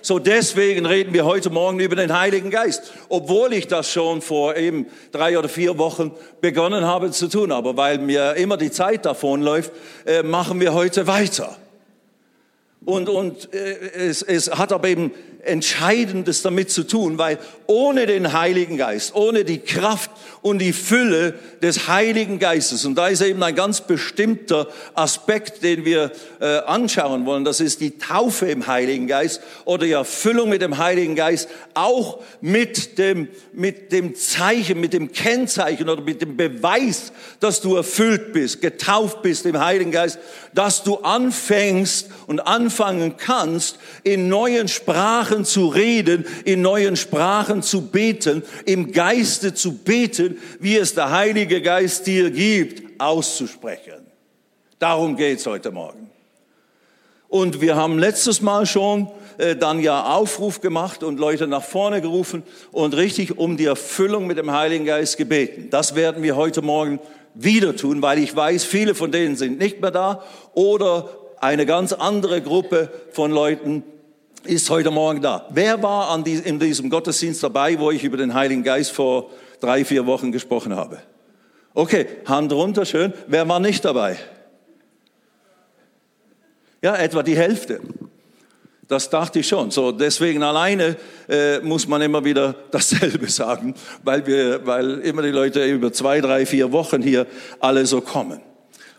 [0.00, 4.56] So deswegen reden wir heute Morgen über den Heiligen Geist, obwohl ich das schon vor
[4.56, 7.52] eben drei oder vier Wochen begonnen habe zu tun.
[7.52, 9.72] Aber weil mir immer die Zeit davonläuft,
[10.06, 11.56] äh, machen wir heute weiter.
[12.88, 18.32] Und, und äh, es, es hat aber eben Entscheidendes damit zu tun, weil ohne den
[18.32, 20.10] Heiligen Geist, ohne die Kraft
[20.40, 25.84] und die Fülle des Heiligen Geistes, und da ist eben ein ganz bestimmter Aspekt, den
[25.84, 30.62] wir äh, anschauen wollen, das ist die Taufe im Heiligen Geist oder die Erfüllung mit
[30.62, 36.36] dem Heiligen Geist, auch mit dem, mit dem Zeichen, mit dem Kennzeichen oder mit dem
[36.36, 40.18] Beweis, dass du erfüllt bist, getauft bist im Heiligen Geist,
[40.54, 42.40] dass du anfängst und
[42.78, 49.78] anfangen kannst, in neuen Sprachen zu reden, in neuen Sprachen zu beten, im Geiste zu
[49.78, 54.06] beten, wie es der Heilige Geist dir gibt, auszusprechen.
[54.78, 56.08] Darum geht's heute Morgen.
[57.28, 62.00] Und wir haben letztes Mal schon äh, dann ja Aufruf gemacht und Leute nach vorne
[62.00, 65.68] gerufen und richtig um die Erfüllung mit dem Heiligen Geist gebeten.
[65.70, 67.00] Das werden wir heute Morgen
[67.34, 70.22] wieder tun, weil ich weiß, viele von denen sind nicht mehr da
[70.54, 73.82] oder eine ganz andere Gruppe von Leuten
[74.44, 75.46] ist heute Morgen da.
[75.50, 79.30] Wer war an die, in diesem Gottesdienst dabei, wo ich über den Heiligen Geist vor
[79.60, 80.98] drei, vier Wochen gesprochen habe?
[81.74, 83.12] Okay, Hand runter, schön.
[83.26, 84.16] Wer war nicht dabei?
[86.82, 87.80] Ja, etwa die Hälfte.
[88.86, 89.70] Das dachte ich schon.
[89.70, 90.96] So, deswegen alleine
[91.28, 96.20] äh, muss man immer wieder dasselbe sagen, weil wir, weil immer die Leute über zwei,
[96.20, 97.26] drei, vier Wochen hier
[97.60, 98.40] alle so kommen.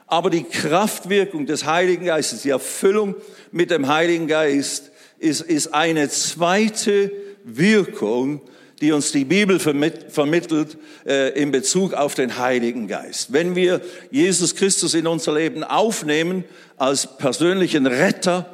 [0.09, 3.15] Aber die Kraftwirkung des Heiligen Geistes, die Erfüllung
[3.52, 7.11] mit dem Heiligen Geist, ist, ist eine zweite
[7.43, 8.41] Wirkung,
[8.81, 13.33] die uns die Bibel vermittelt äh, in Bezug auf den Heiligen Geist.
[13.33, 16.44] Wenn wir Jesus Christus in unser Leben aufnehmen
[16.77, 18.51] als persönlichen Retter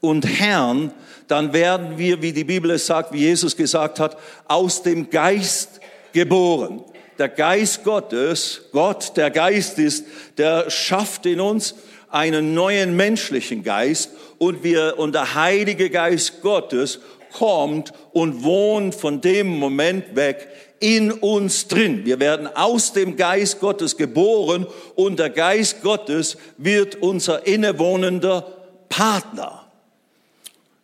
[0.00, 0.92] und Herrn,
[1.28, 4.16] dann werden wir, wie die Bibel es sagt, wie Jesus gesagt hat,
[4.48, 5.80] aus dem Geist
[6.12, 6.82] geboren.
[7.18, 10.04] Der Geist Gottes, Gott, der Geist ist,
[10.36, 11.74] der schafft in uns
[12.10, 17.00] einen neuen menschlichen Geist und wir, und der Heilige Geist Gottes
[17.32, 22.04] kommt und wohnt von dem Moment weg in uns drin.
[22.04, 28.42] Wir werden aus dem Geist Gottes geboren und der Geist Gottes wird unser innewohnender
[28.88, 29.66] Partner.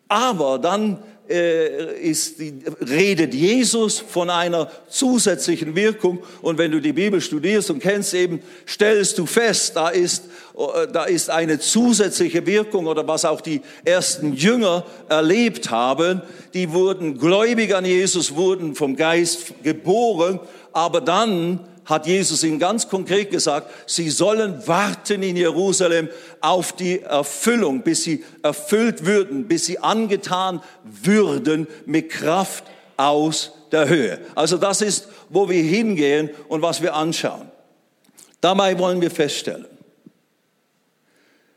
[0.09, 6.19] Aber dann ist die, redet Jesus von einer zusätzlichen Wirkung.
[6.43, 10.25] Und wenn du die Bibel studierst und kennst eben, stellst du fest, da ist,
[10.57, 16.23] äh, da ist eine zusätzliche Wirkung oder was auch die ersten Jünger erlebt haben.
[16.55, 20.41] Die wurden gläubig an Jesus, wurden vom Geist geboren,
[20.73, 26.09] aber dann hat Jesus ihnen ganz konkret gesagt, sie sollen warten in Jerusalem
[26.41, 32.65] auf die Erfüllung, bis sie erfüllt würden, bis sie angetan würden mit Kraft
[32.97, 34.21] aus der Höhe.
[34.35, 37.51] Also das ist, wo wir hingehen und was wir anschauen.
[38.41, 39.67] Dabei wollen wir feststellen,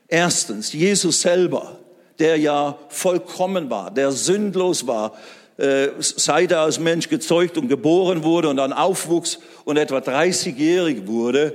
[0.07, 1.79] erstens, Jesus selber,
[2.19, 5.13] der ja vollkommen war, der sündlos war,
[5.57, 11.07] äh, seit er als Mensch gezeugt und geboren wurde und dann aufwuchs und etwa 30-jährig
[11.07, 11.53] wurde,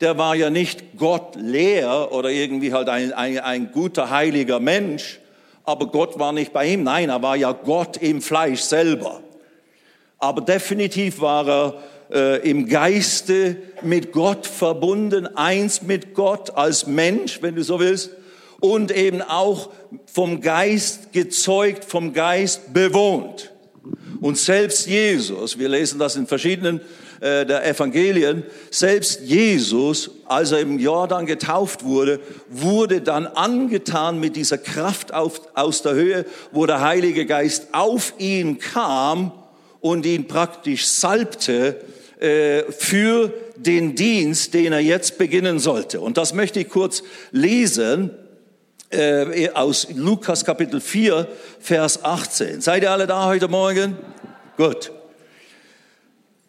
[0.00, 5.20] der war ja nicht Gott leer oder irgendwie halt ein, ein, ein guter, heiliger Mensch,
[5.64, 6.82] aber Gott war nicht bei ihm.
[6.82, 9.20] Nein, er war ja Gott im Fleisch selber.
[10.18, 11.74] Aber definitiv war er
[12.10, 18.10] äh, im Geiste mit Gott verbunden, eins mit Gott als Mensch, wenn du so willst,
[18.60, 19.70] und eben auch
[20.06, 23.52] vom Geist gezeugt, vom Geist bewohnt.
[24.20, 26.80] Und selbst Jesus, wir lesen das in verschiedenen
[27.20, 34.36] äh, der Evangelien, selbst Jesus, als er im Jordan getauft wurde, wurde dann angetan mit
[34.36, 39.32] dieser Kraft auf, aus der Höhe, wo der Heilige Geist auf ihn kam
[39.80, 41.80] und ihn praktisch salbte
[42.20, 46.00] äh, für den Dienst, den er jetzt beginnen sollte.
[46.00, 48.10] Und das möchte ich kurz lesen
[48.94, 51.26] äh, aus Lukas Kapitel 4,
[51.60, 52.60] Vers 18.
[52.60, 53.96] Seid ihr alle da heute Morgen?
[54.56, 54.92] Gut.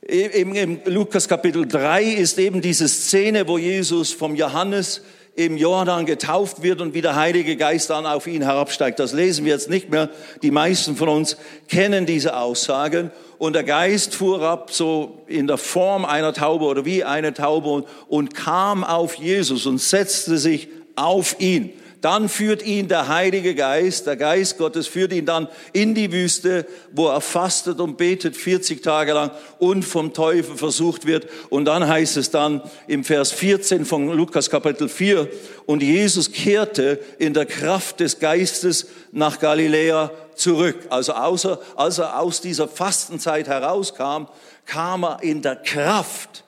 [0.01, 5.01] Im, Im Lukas Kapitel 3 ist eben diese Szene, wo Jesus vom Johannes
[5.35, 8.99] im Jordan getauft wird und wie der Heilige Geist dann auf ihn herabsteigt.
[8.99, 10.09] Das lesen wir jetzt nicht mehr.
[10.43, 11.37] Die meisten von uns
[11.67, 13.11] kennen diese Aussagen.
[13.37, 17.69] Und der Geist fuhr ab, so in der Form einer Taube oder wie eine Taube
[17.69, 21.73] und, und kam auf Jesus und setzte sich auf ihn.
[22.01, 26.65] Dann führt ihn der Heilige Geist, der Geist Gottes führt ihn dann in die Wüste,
[26.91, 31.27] wo er fastet und betet 40 Tage lang und vom Teufel versucht wird.
[31.49, 35.27] Und dann heißt es dann im Vers 14 von Lukas Kapitel 4,
[35.65, 40.77] und Jesus kehrte in der Kraft des Geistes nach Galiläa zurück.
[40.89, 44.27] Also außer, als er aus dieser Fastenzeit herauskam,
[44.65, 46.43] kam er in der Kraft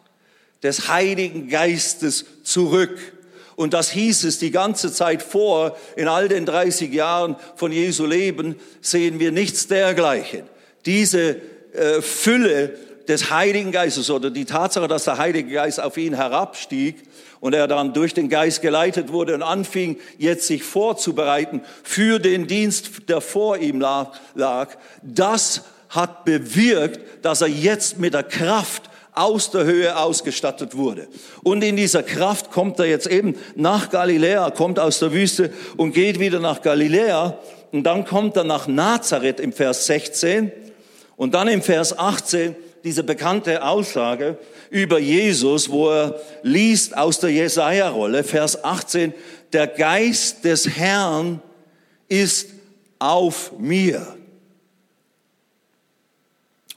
[0.64, 3.00] des Heiligen Geistes zurück.
[3.58, 8.06] Und das hieß es die ganze Zeit vor, in all den 30 Jahren von Jesu
[8.06, 10.44] Leben sehen wir nichts dergleichen.
[10.86, 11.38] Diese
[11.74, 12.78] äh, Fülle
[13.08, 16.98] des Heiligen Geistes oder die Tatsache, dass der Heilige Geist auf ihn herabstieg
[17.40, 22.46] und er dann durch den Geist geleitet wurde und anfing, jetzt sich vorzubereiten für den
[22.46, 24.70] Dienst, der vor ihm lag,
[25.02, 28.84] das hat bewirkt, dass er jetzt mit der Kraft
[29.18, 31.08] aus der Höhe ausgestattet wurde.
[31.44, 35.94] Und in dieser Kraft kommt er jetzt eben nach Galiläa, kommt aus der Wüste und
[35.94, 37.38] geht wieder nach Galiläa.
[37.72, 40.52] Und dann kommt er nach Nazareth im Vers 16
[41.16, 44.38] und dann im Vers 18 diese bekannte Aussage
[44.70, 49.14] über Jesus, wo er liest aus der Jesaja-Rolle, Vers 18,
[49.54, 51.42] der Geist des Herrn
[52.08, 52.50] ist
[53.00, 54.17] auf mir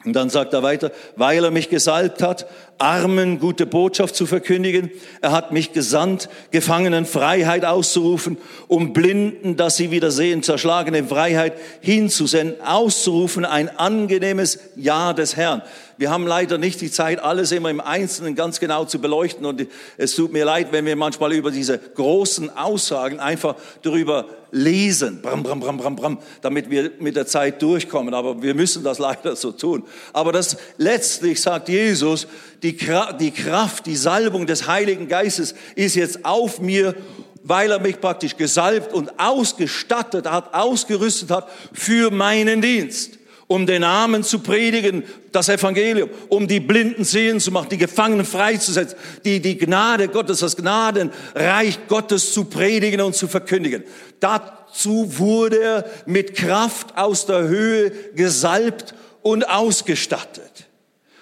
[0.03, 2.47] und dann sagt er weiter, weil er mich gesalbt hat,
[2.79, 4.91] Armen gute Botschaft zu verkündigen.
[5.21, 11.53] Er hat mich gesandt, Gefangenen Freiheit auszurufen, um Blinden, dass sie wieder sehen, zerschlagene Freiheit
[11.83, 15.61] hinzusenden, auszurufen, ein angenehmes Ja des Herrn.
[15.99, 19.67] Wir haben leider nicht die Zeit, alles immer im Einzelnen ganz genau zu beleuchten und
[19.99, 25.43] es tut mir leid, wenn wir manchmal über diese großen Aussagen einfach darüber lesen, bram,
[25.43, 28.15] bram, bram, bram, bram, damit wir mit der Zeit durchkommen.
[28.15, 29.85] Aber wir müssen das leider so tun.
[30.13, 32.27] Aber das letztlich sagt Jesus,
[32.63, 32.77] die,
[33.21, 36.95] die Kraft, die Salbung des Heiligen Geistes ist jetzt auf mir,
[37.43, 43.20] weil er mich praktisch gesalbt und ausgestattet hat, ausgerüstet hat für meinen Dienst
[43.51, 45.03] um den Armen zu predigen,
[45.33, 50.39] das Evangelium, um die Blinden sehen zu machen, die Gefangenen freizusetzen, die, die Gnade Gottes,
[50.39, 53.83] das Gnadenreich Gottes zu predigen und zu verkündigen.
[54.21, 60.69] Dazu wurde er mit Kraft aus der Höhe gesalbt und ausgestattet.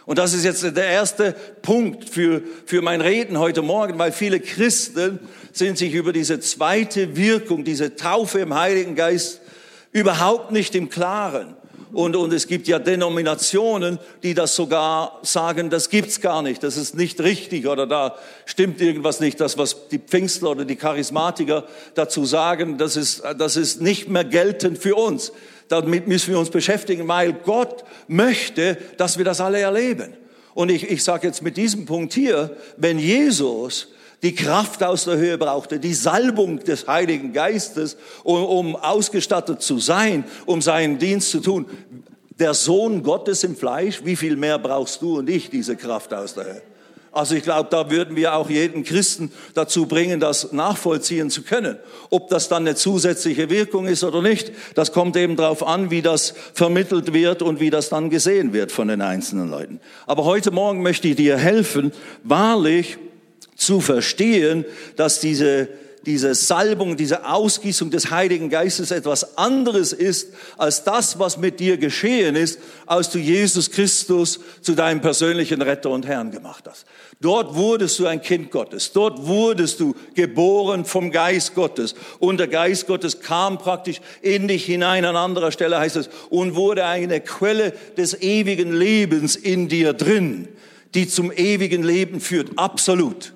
[0.04, 4.40] Und das ist jetzt der erste Punkt für, für mein Reden heute Morgen, weil viele
[4.40, 5.18] Christen
[5.54, 9.40] sind sich über diese zweite Wirkung, diese Taufe im Heiligen Geist
[9.92, 11.56] überhaupt nicht im Klaren.
[11.92, 16.76] Und, und es gibt ja Denominationen, die das sogar sagen, das gibt's gar nicht, das
[16.76, 19.40] ist nicht richtig oder da stimmt irgendwas nicht.
[19.40, 21.64] Das, was die Pfingstler oder die Charismatiker
[21.94, 25.32] dazu sagen, das ist, das ist nicht mehr geltend für uns.
[25.68, 30.12] Damit müssen wir uns beschäftigen, weil Gott möchte, dass wir das alle erleben.
[30.54, 33.88] Und ich, ich sage jetzt mit diesem Punkt hier, wenn Jesus
[34.22, 39.78] die Kraft aus der Höhe brauchte, die Salbung des Heiligen Geistes, um, um ausgestattet zu
[39.78, 41.66] sein, um seinen Dienst zu tun.
[42.38, 46.34] Der Sohn Gottes im Fleisch, wie viel mehr brauchst du und ich diese Kraft aus
[46.34, 46.62] der Höhe?
[47.10, 51.76] Also ich glaube, da würden wir auch jeden Christen dazu bringen, das nachvollziehen zu können.
[52.10, 56.02] Ob das dann eine zusätzliche Wirkung ist oder nicht, das kommt eben darauf an, wie
[56.02, 59.80] das vermittelt wird und wie das dann gesehen wird von den einzelnen Leuten.
[60.06, 61.92] Aber heute Morgen möchte ich dir helfen,
[62.22, 62.98] wahrlich
[63.58, 64.64] zu verstehen,
[64.96, 65.68] dass diese,
[66.06, 71.76] diese Salbung, diese Ausgießung des Heiligen Geistes etwas anderes ist als das, was mit dir
[71.76, 76.86] geschehen ist, als du Jesus Christus zu deinem persönlichen Retter und Herrn gemacht hast.
[77.20, 78.92] Dort wurdest du ein Kind Gottes.
[78.92, 81.96] Dort wurdest du geboren vom Geist Gottes.
[82.20, 85.04] Und der Geist Gottes kam praktisch in dich hinein.
[85.04, 90.46] An anderer Stelle heißt es, und wurde eine Quelle des ewigen Lebens in dir drin,
[90.94, 92.50] die zum ewigen Leben führt.
[92.54, 93.32] Absolut.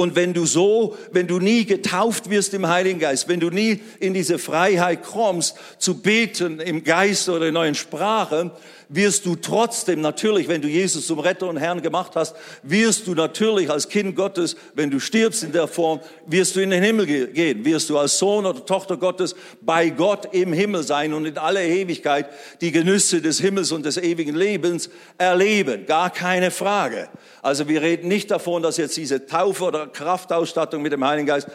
[0.00, 3.80] Und wenn du so, wenn du nie getauft wirst im Heiligen Geist, wenn du nie
[4.00, 8.50] in diese Freiheit kommst, zu beten im Geist oder in neuen Sprachen,
[8.90, 13.14] wirst du trotzdem natürlich, wenn du Jesus zum Retter und Herrn gemacht hast, wirst du
[13.14, 17.06] natürlich als Kind Gottes, wenn du stirbst in der Form, wirst du in den Himmel
[17.06, 21.38] gehen, wirst du als Sohn oder Tochter Gottes bei Gott im Himmel sein und in
[21.38, 22.26] aller Ewigkeit
[22.60, 25.86] die Genüsse des Himmels und des ewigen Lebens erleben.
[25.86, 27.08] Gar keine Frage.
[27.42, 31.46] Also wir reden nicht davon, dass jetzt diese Taufe oder Kraftausstattung mit dem Heiligen Geist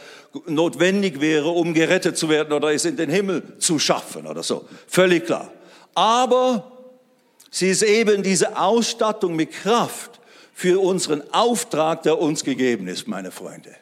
[0.48, 4.66] notwendig wäre, um gerettet zu werden oder es in den Himmel zu schaffen oder so.
[4.88, 5.52] Völlig klar.
[5.94, 6.75] Aber
[7.56, 10.20] Sie ist eben diese Ausstattung mit Kraft
[10.54, 13.74] für unseren Auftrag, der uns gegeben ist, meine Freunde.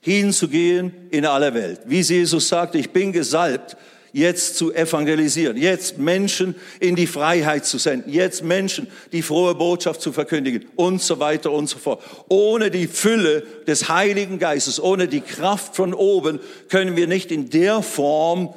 [0.00, 1.82] Hinzugehen in alle Welt.
[1.84, 3.76] Wie Jesus sagt, ich bin gesalbt,
[4.14, 10.00] jetzt zu evangelisieren, jetzt Menschen in die Freiheit zu senden, jetzt Menschen die frohe Botschaft
[10.00, 12.02] zu verkündigen und so weiter und so fort.
[12.30, 17.50] Ohne die Fülle des Heiligen Geistes, ohne die Kraft von oben können wir nicht in
[17.50, 18.54] der Form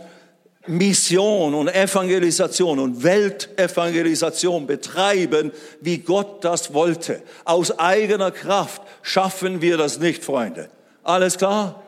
[0.67, 7.21] Mission und Evangelisation und Weltevangelisation betreiben, wie Gott das wollte.
[7.45, 10.69] Aus eigener Kraft schaffen wir das nicht, Freunde.
[11.03, 11.83] Alles klar?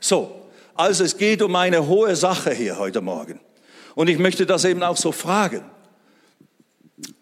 [0.00, 0.34] So,
[0.74, 3.40] also es geht um eine hohe Sache hier heute Morgen.
[3.94, 5.64] Und ich möchte das eben auch so fragen.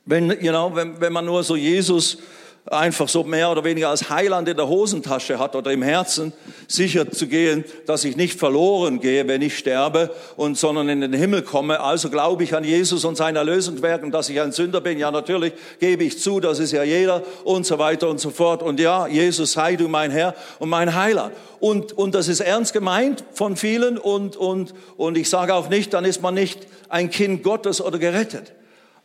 [0.04, 2.18] Wenn, you know, wenn, wenn man nur so Jesus
[2.66, 6.32] einfach so mehr oder weniger als Heiland in der Hosentasche hat oder im Herzen,
[6.66, 11.12] sicher zu gehen, dass ich nicht verloren gehe, wenn ich sterbe, und sondern in den
[11.12, 11.80] Himmel komme.
[11.80, 14.98] Also glaube ich an Jesus und sein Erlösungswerk und dass ich ein Sünder bin.
[14.98, 18.62] Ja, natürlich gebe ich zu, das ist ja jeder und so weiter und so fort.
[18.62, 21.34] Und ja, Jesus sei du mein Herr und mein Heiland.
[21.60, 25.94] Und, und das ist ernst gemeint von vielen und, und, und ich sage auch nicht,
[25.94, 28.52] dann ist man nicht ein Kind Gottes oder gerettet.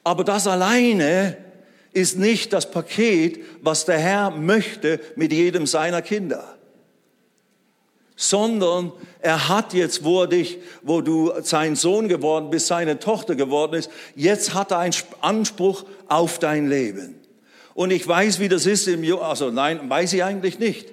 [0.04, 1.38] Aber das alleine
[1.94, 6.58] ist nicht das Paket, was der Herr möchte mit jedem seiner Kinder.
[8.16, 13.36] Sondern er hat jetzt, wo, er dich, wo du sein Sohn geworden bist, seine Tochter
[13.36, 17.20] geworden ist, jetzt hat er einen Anspruch auf dein Leben.
[17.74, 20.88] Und ich weiß, wie das ist im, also nein, weiß ich eigentlich nicht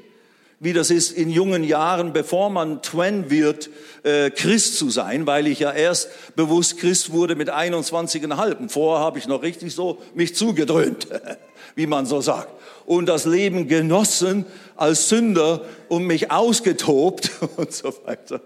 [0.61, 3.71] wie das ist in jungen Jahren, bevor man Twen wird,
[4.03, 8.69] äh, Christ zu sein, weil ich ja erst bewusst Christ wurde mit 21,5.
[8.69, 11.07] Vorher habe ich noch richtig so mich zugedröhnt,
[11.77, 12.49] wie man so sagt.
[12.87, 14.47] Und das Leben genossen
[14.77, 18.41] als Sünder und mich ausgetobt und so weiter.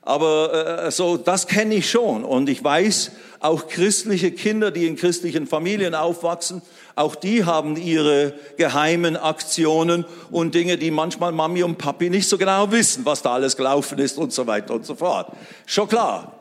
[0.00, 2.24] Aber äh, so, das kenne ich schon.
[2.24, 3.10] Und ich weiß,
[3.44, 6.62] auch christliche Kinder, die in christlichen Familien aufwachsen,
[6.96, 12.38] auch die haben ihre geheimen Aktionen und Dinge, die manchmal Mami und Papi nicht so
[12.38, 15.32] genau wissen, was da alles gelaufen ist und so weiter und so fort.
[15.66, 16.40] Schon klar.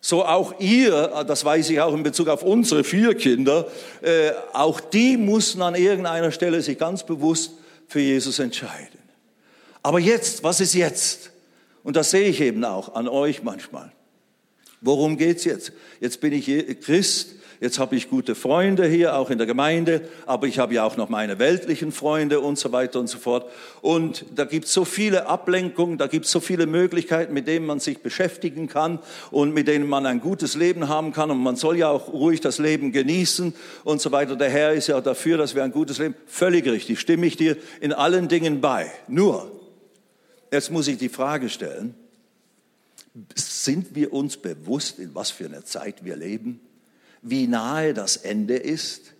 [0.00, 3.66] So auch ihr, das weiß ich auch in Bezug auf unsere vier Kinder,
[4.00, 7.52] äh, auch die mussten an irgendeiner Stelle sich ganz bewusst
[7.88, 9.00] für Jesus entscheiden.
[9.82, 11.30] Aber jetzt, was ist jetzt?
[11.82, 13.92] Und das sehe ich eben auch an euch manchmal.
[14.80, 15.72] Worum geht's jetzt?
[16.00, 16.46] Jetzt bin ich
[16.80, 20.84] Christ, jetzt habe ich gute Freunde hier, auch in der Gemeinde, aber ich habe ja
[20.84, 23.50] auch noch meine weltlichen Freunde und so weiter und so fort.
[23.80, 27.64] Und da gibt es so viele Ablenkungen, da gibt es so viele Möglichkeiten, mit denen
[27.64, 28.98] man sich beschäftigen kann
[29.30, 31.30] und mit denen man ein gutes Leben haben kann.
[31.30, 33.54] Und man soll ja auch ruhig das Leben genießen
[33.84, 34.36] und so weiter.
[34.36, 36.14] Der Herr ist ja dafür, dass wir ein gutes Leben.
[36.26, 38.90] Völlig richtig, stimme ich dir in allen Dingen bei.
[39.08, 39.50] Nur,
[40.52, 41.94] jetzt muss ich die Frage stellen,
[43.66, 46.62] sind wir uns bewusst, in was für einer Zeit wir leben?
[47.28, 49.12] wie nahe das Ende ist,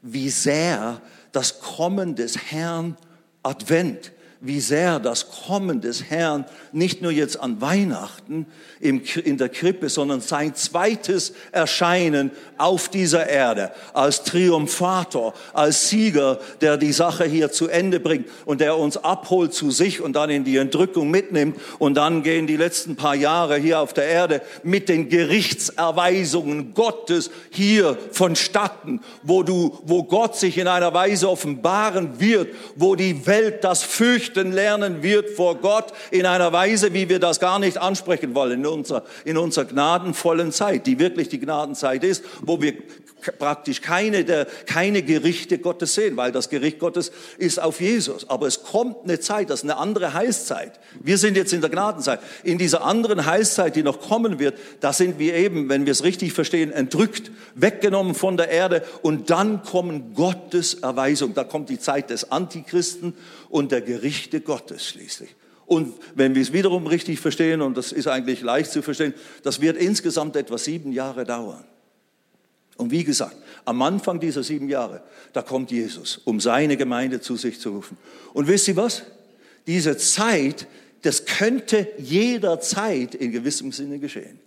[0.00, 2.96] wie sehr das Kommen des Herrn
[3.42, 8.46] Advent wie sehr das Kommen des Herrn nicht nur jetzt an Weihnachten
[8.80, 16.76] in der Krippe, sondern sein zweites Erscheinen auf dieser Erde als Triumphator, als Sieger, der
[16.76, 20.44] die Sache hier zu Ende bringt und der uns abholt zu sich und dann in
[20.44, 24.90] die Entrückung mitnimmt und dann gehen die letzten paar Jahre hier auf der Erde mit
[24.90, 32.54] den Gerichtserweisungen Gottes hier vonstatten, wo du, wo Gott sich in einer Weise offenbaren wird,
[32.74, 37.18] wo die Welt das fürchtet fürchten lernen wird vor Gott in einer Weise, wie wir
[37.18, 38.60] das gar nicht ansprechen wollen.
[38.60, 42.74] In unserer, in unserer gnadenvollen Zeit, die wirklich die Gnadenzeit ist, wo wir
[43.38, 48.28] praktisch keine, der, keine Gerichte Gottes sehen, weil das Gericht Gottes ist auf Jesus.
[48.28, 50.78] Aber es kommt eine Zeit, das ist eine andere Heilszeit.
[51.00, 52.20] Wir sind jetzt in der Gnadenzeit.
[52.42, 56.04] In dieser anderen Heilszeit, die noch kommen wird, da sind wir eben, wenn wir es
[56.04, 61.34] richtig verstehen, entrückt, weggenommen von der Erde und dann kommen Gottes Erweisung.
[61.34, 63.14] Da kommt die Zeit des Antichristen
[63.48, 65.34] und der Gerichte Gottes schließlich.
[65.66, 69.60] Und wenn wir es wiederum richtig verstehen, und das ist eigentlich leicht zu verstehen, das
[69.60, 71.64] wird insgesamt etwa sieben Jahre dauern.
[72.76, 75.02] Und wie gesagt, am Anfang dieser sieben Jahre,
[75.32, 77.96] da kommt Jesus, um seine Gemeinde zu sich zu rufen.
[78.32, 79.02] Und wisst ihr was?
[79.66, 80.66] Diese Zeit,
[81.02, 84.38] das könnte jederzeit in gewissem Sinne geschehen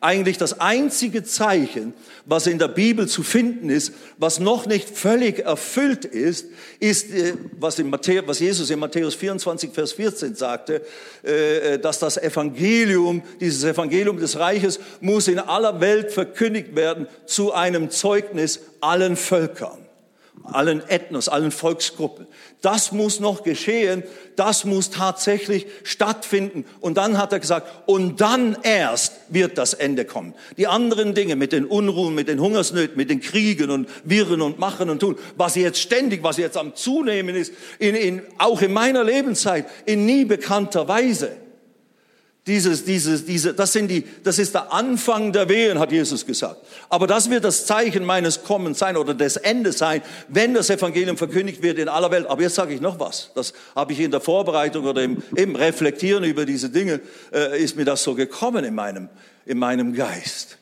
[0.00, 5.40] eigentlich das einzige Zeichen, was in der Bibel zu finden ist, was noch nicht völlig
[5.40, 6.46] erfüllt ist,
[6.78, 10.82] ist, äh, was, in Matthäus, was Jesus in Matthäus 24, Vers 14 sagte,
[11.24, 17.08] äh, äh, dass das Evangelium, dieses Evangelium des Reiches muss in aller Welt verkündigt werden
[17.26, 19.87] zu einem Zeugnis allen Völkern
[20.44, 22.26] allen Ethnos, allen Volksgruppen.
[22.60, 24.02] Das muss noch geschehen,
[24.36, 26.64] das muss tatsächlich stattfinden.
[26.80, 30.34] Und dann hat er gesagt, und dann erst wird das Ende kommen.
[30.56, 34.58] Die anderen Dinge mit den Unruhen, mit den Hungersnöten, mit den Kriegen und Wirren und
[34.58, 38.72] Machen und Tun, was jetzt ständig, was jetzt am Zunehmen ist, in, in, auch in
[38.72, 41.36] meiner Lebenszeit, in nie bekannter Weise
[42.48, 46.56] Dieses, dieses, diese, das, sind die, das ist der Anfang der Wehen, hat Jesus gesagt.
[46.88, 51.18] Aber das wird das Zeichen meines Kommens sein oder des Endes sein, wenn das Evangelium
[51.18, 52.26] verkündigt wird in aller Welt.
[52.26, 53.30] Aber jetzt sage ich noch was.
[53.34, 57.00] Das habe ich in der Vorbereitung oder im, im Reflektieren über diese Dinge,
[57.34, 59.10] äh, ist mir das so gekommen in meinem,
[59.44, 60.56] in meinem Geist.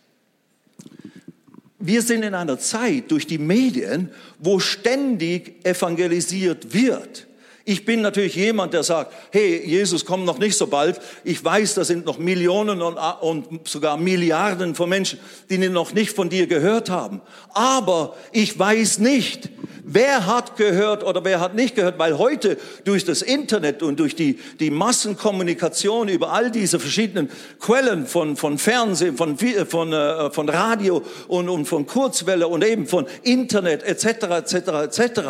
[1.78, 7.28] Wir sind in einer Zeit durch die Medien, wo ständig evangelisiert wird.
[7.68, 11.00] Ich bin natürlich jemand, der sagt, hey, Jesus kommt noch nicht so bald.
[11.25, 15.18] Ich weiß, da sind noch Millionen und, und, sogar Milliarden von Menschen,
[15.50, 17.20] die noch nicht von dir gehört haben.
[17.54, 19.50] Aber ich weiß nicht,
[19.82, 24.14] wer hat gehört oder wer hat nicht gehört, weil heute durch das Internet und durch
[24.14, 30.49] die, die Massenkommunikation über all diese verschiedenen Quellen von, von Fernsehen, von, von, äh, von
[30.49, 34.54] Radio und, und von Kurzwelle und eben von Internet etc.
[34.54, 34.54] etc.
[34.99, 35.20] etc.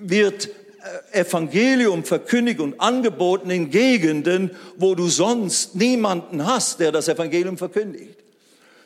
[0.00, 0.50] wird äh,
[1.12, 8.16] Evangelium verkündigt und angeboten in Gegenden, wo du sonst niemanden hast, der das Evangelium verkündigt.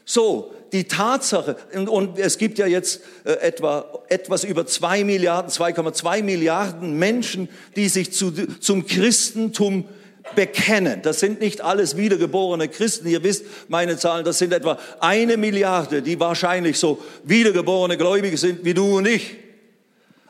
[0.05, 5.51] So, die Tatsache, und, und es gibt ja jetzt äh, etwa etwas über zwei Milliarden,
[5.51, 9.85] 2,2 Milliarden Menschen, die sich zu, zum Christentum
[10.35, 11.01] bekennen.
[11.03, 13.07] Das sind nicht alles wiedergeborene Christen.
[13.07, 18.65] Ihr wisst meine Zahlen, das sind etwa eine Milliarde, die wahrscheinlich so wiedergeborene Gläubige sind
[18.65, 19.44] wie du und ich.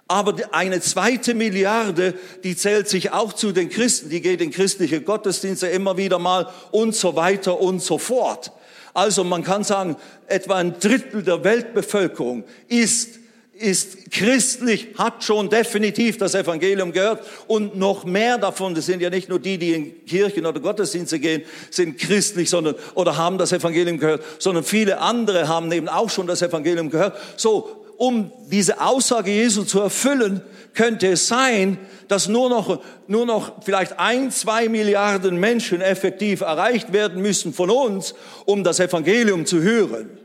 [0.06, 5.00] Aber eine zweite Milliarde, die zählt sich auch zu den Christen, die geht in christliche
[5.00, 8.52] Gottesdienste immer wieder mal und so weiter und so fort.
[8.92, 9.96] Also man kann sagen,
[10.26, 13.20] etwa ein Drittel der Weltbevölkerung ist
[13.56, 19.10] ist christlich, hat schon definitiv das Evangelium gehört und noch mehr davon, das sind ja
[19.10, 23.52] nicht nur die, die in Kirchen oder Gottesdienste gehen, sind christlich, sondern, oder haben das
[23.52, 27.16] Evangelium gehört, sondern viele andere haben eben auch schon das Evangelium gehört.
[27.36, 30.42] So, um diese Aussage Jesu zu erfüllen,
[30.74, 36.92] könnte es sein, dass nur noch, nur noch vielleicht ein, zwei Milliarden Menschen effektiv erreicht
[36.92, 40.18] werden müssen von uns, um das Evangelium zu hören.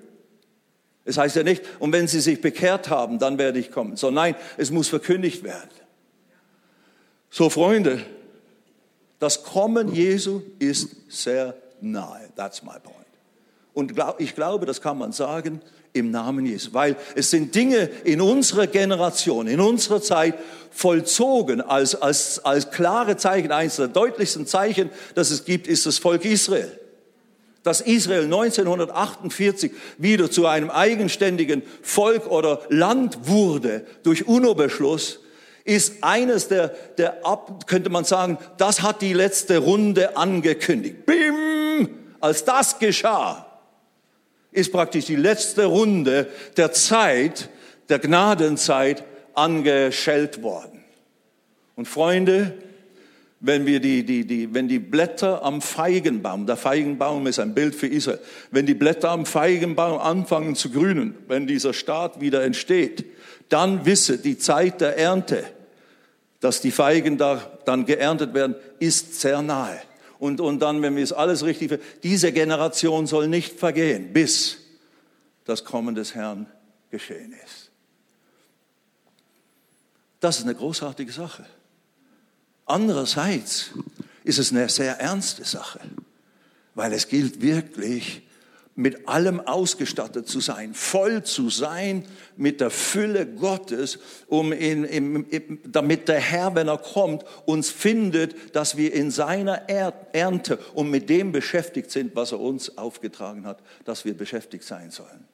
[1.06, 3.96] Es heißt ja nicht, und wenn sie sich bekehrt haben, dann werde ich kommen.
[3.96, 5.70] So nein, es muss verkündigt werden.
[7.32, 8.06] So Freunde,
[9.20, 12.30] das Kommen Jesu ist sehr nahe.
[12.36, 12.96] That's my point.
[13.74, 15.62] Und ich glaube, das kann man sagen,
[15.94, 16.74] im Namen Jesu.
[16.74, 20.36] Weil es sind Dinge in unserer Generation, in unserer Zeit
[20.72, 23.52] vollzogen als, als, als klare Zeichen.
[23.52, 26.72] Eines der deutlichsten Zeichen, das es gibt, ist das Volk Israel.
[27.64, 35.20] Dass Israel 1948 wieder zu einem eigenständigen Volk oder Land wurde durch UNO-Beschluss,
[35.66, 37.22] ist eines der, der,
[37.68, 41.06] könnte man sagen, das hat die letzte Runde angekündigt.
[41.06, 41.90] Bim!
[42.22, 43.49] Als das geschah,
[44.52, 47.50] ist praktisch die letzte Runde der Zeit,
[47.90, 50.84] der Gnadenzeit angeschellt worden.
[51.76, 52.54] Und Freunde,
[53.40, 57.74] wenn wir die, die, die, wenn die Blätter am Feigenbaum, der Feigenbaum ist ein Bild
[57.74, 58.20] für Israel,
[58.52, 63.06] wenn die Blätter am Feigenbaum anfangen zu grünen, wenn dieser Staat wieder entsteht,
[63.48, 65.44] dann wisse die Zeit der Ernte,
[66.42, 69.80] dass die Feigen da dann geerntet werden, ist sehr nahe
[70.20, 74.58] und, und dann, wenn wir es alles richtig, diese Generation soll nicht vergehen, bis
[75.46, 76.46] das Kommen des Herrn
[76.92, 77.72] geschehen ist.
[80.20, 81.46] Das ist eine großartige Sache.
[82.66, 83.72] Andererseits
[84.26, 85.80] ist es eine sehr ernste Sache,
[86.76, 88.22] weil es gilt wirklich,
[88.80, 92.06] mit allem ausgestattet zu sein, voll zu sein
[92.38, 97.70] mit der Fülle Gottes, um in, in, in, damit der Herr, wenn er kommt, uns
[97.70, 99.70] findet, dass wir in seiner
[100.14, 104.92] Ernte und mit dem beschäftigt sind, was er uns aufgetragen hat, dass wir beschäftigt sein
[104.92, 105.28] sollen.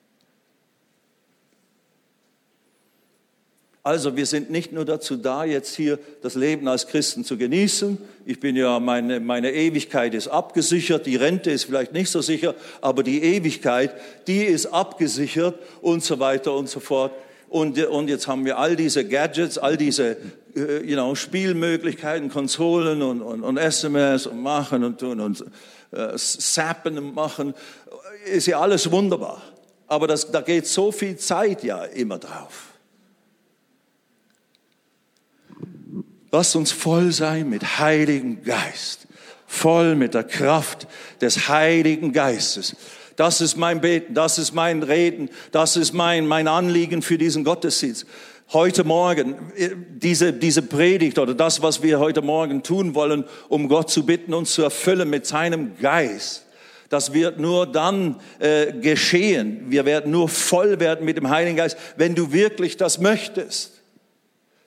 [3.85, 7.99] Also wir sind nicht nur dazu da, jetzt hier das Leben als Christen zu genießen.
[8.25, 12.55] Ich bin ja, meine, meine Ewigkeit ist abgesichert, die Rente ist vielleicht nicht so sicher,
[12.81, 13.93] aber die Ewigkeit,
[14.25, 17.11] die ist abgesichert und so weiter und so fort.
[17.47, 20.17] Und, und jetzt haben wir all diese Gadgets, all diese
[20.55, 25.45] äh, you know, Spielmöglichkeiten, Konsolen und, und, und SMS und machen und tun und
[25.91, 27.53] äh, zappen und machen.
[28.33, 29.43] Ist ja alles wunderbar.
[29.85, 32.74] Aber das, da geht so viel Zeit ja immer drauf.
[36.31, 39.07] Lass uns voll sein mit Heiligen Geist,
[39.45, 40.87] voll mit der Kraft
[41.21, 42.75] des Heiligen Geistes.
[43.15, 47.43] Das ist mein Beten, das ist mein Reden, das ist mein, mein Anliegen für diesen
[47.43, 48.05] Gottesdienst.
[48.53, 53.69] Heute Morgen, äh, diese, diese Predigt oder das, was wir heute Morgen tun wollen, um
[53.69, 56.45] Gott zu bitten, uns zu erfüllen mit seinem Geist,
[56.89, 59.65] das wird nur dann äh, geschehen.
[59.69, 63.81] Wir werden nur voll werden mit dem Heiligen Geist, wenn du wirklich das möchtest.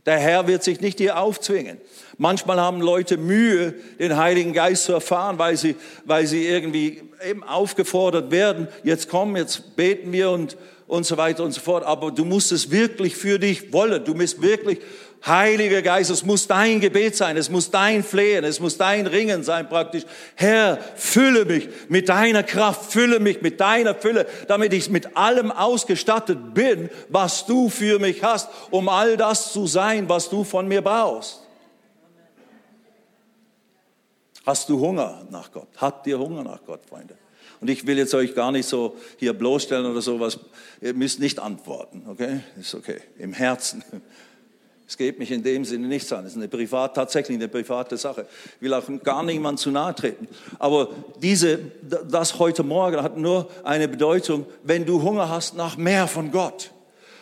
[0.09, 1.77] Der Herr wird sich nicht dir aufzwingen.
[2.17, 7.45] Manchmal haben Leute Mühe, den Heiligen Geist zu erfahren, weil sie, weil sie irgendwie eben
[7.45, 8.69] aufgefordert werden.
[8.83, 11.85] Jetzt komm, jetzt beten wir und, und so weiter und so fort.
[11.85, 14.03] Aber du musst es wirklich für dich wollen.
[14.03, 14.79] Du musst wirklich
[15.27, 19.43] Heiliger Geist, es muss dein Gebet sein, es muss dein Flehen, es muss dein Ringen
[19.43, 20.05] sein praktisch.
[20.37, 25.51] Herr, fülle mich mit deiner Kraft, fülle mich mit deiner Fülle, damit ich mit allem
[25.51, 30.69] ausgestattet bin, was du für mich hast, um all das zu sein, was du von
[30.69, 31.43] mir brauchst.
[34.47, 35.69] Hast du Hunger nach Gott?
[35.77, 37.19] Habt ihr Hunger nach Gott, Freunde?
[37.61, 40.39] Und ich will jetzt euch gar nicht so hier bloßstellen oder sowas.
[40.81, 42.41] Ihr müsst nicht antworten, okay?
[42.59, 43.01] Ist okay.
[43.19, 43.83] Im Herzen.
[44.89, 46.25] Es geht mich in dem Sinne nichts an.
[46.25, 48.27] Es ist eine privat, tatsächlich eine private Sache.
[48.57, 50.27] Ich will auch gar niemand zu nahe treten.
[50.59, 50.89] Aber
[51.21, 51.59] diese,
[52.11, 56.71] das heute Morgen hat nur eine Bedeutung, wenn du Hunger hast nach mehr von Gott.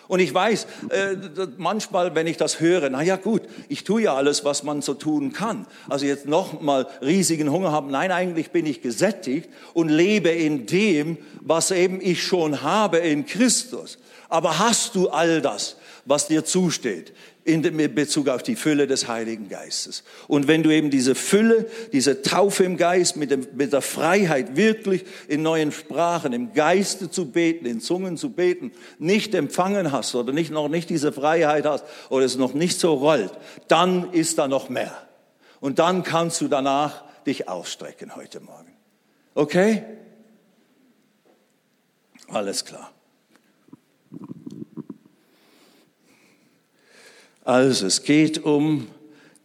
[0.07, 1.16] Und ich weiß, äh,
[1.57, 4.94] manchmal, wenn ich das höre, na ja gut, ich tue ja alles, was man so
[4.94, 5.66] tun kann.
[5.88, 7.90] Also jetzt noch mal riesigen Hunger haben.
[7.90, 13.26] Nein, eigentlich bin ich gesättigt und lebe in dem, was eben ich schon habe in
[13.26, 13.98] Christus.
[14.29, 17.12] Aber hast du all das, was dir zusteht?
[17.47, 17.63] In
[17.95, 20.03] Bezug auf die Fülle des Heiligen Geistes.
[20.27, 24.57] Und wenn du eben diese Fülle, diese Taufe im Geist mit, dem, mit der Freiheit
[24.57, 30.17] wirklich in neuen Sprachen, im Geiste zu beten, in Zungen zu beten, nicht empfangen hast
[30.17, 33.33] oder nicht, noch nicht diese Freiheit hast oder es noch nicht so rollt,
[33.69, 34.97] dann ist da noch mehr.
[35.61, 38.77] Und dann kannst du danach dich ausstrecken heute Morgen.
[39.35, 39.85] Okay?
[42.27, 42.91] Alles klar.
[47.47, 48.89] Also es geht um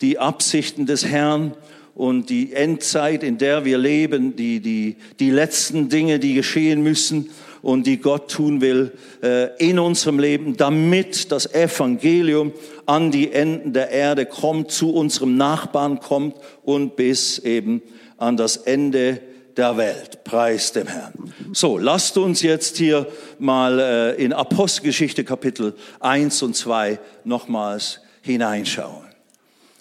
[0.01, 1.53] die Absichten des Herrn
[1.93, 7.29] und die Endzeit, in der wir leben, die, die, die letzten Dinge, die geschehen müssen
[7.61, 12.53] und die Gott tun will äh, in unserem Leben, damit das Evangelium
[12.87, 17.83] an die Enden der Erde kommt, zu unserem Nachbarn kommt und bis eben
[18.17, 19.21] an das Ende
[19.57, 20.23] der Welt.
[20.23, 21.33] Preis dem Herrn.
[21.53, 23.07] So, lasst uns jetzt hier
[23.39, 29.05] mal äh, in Apostelgeschichte Kapitel 1 und 2 nochmals hineinschauen.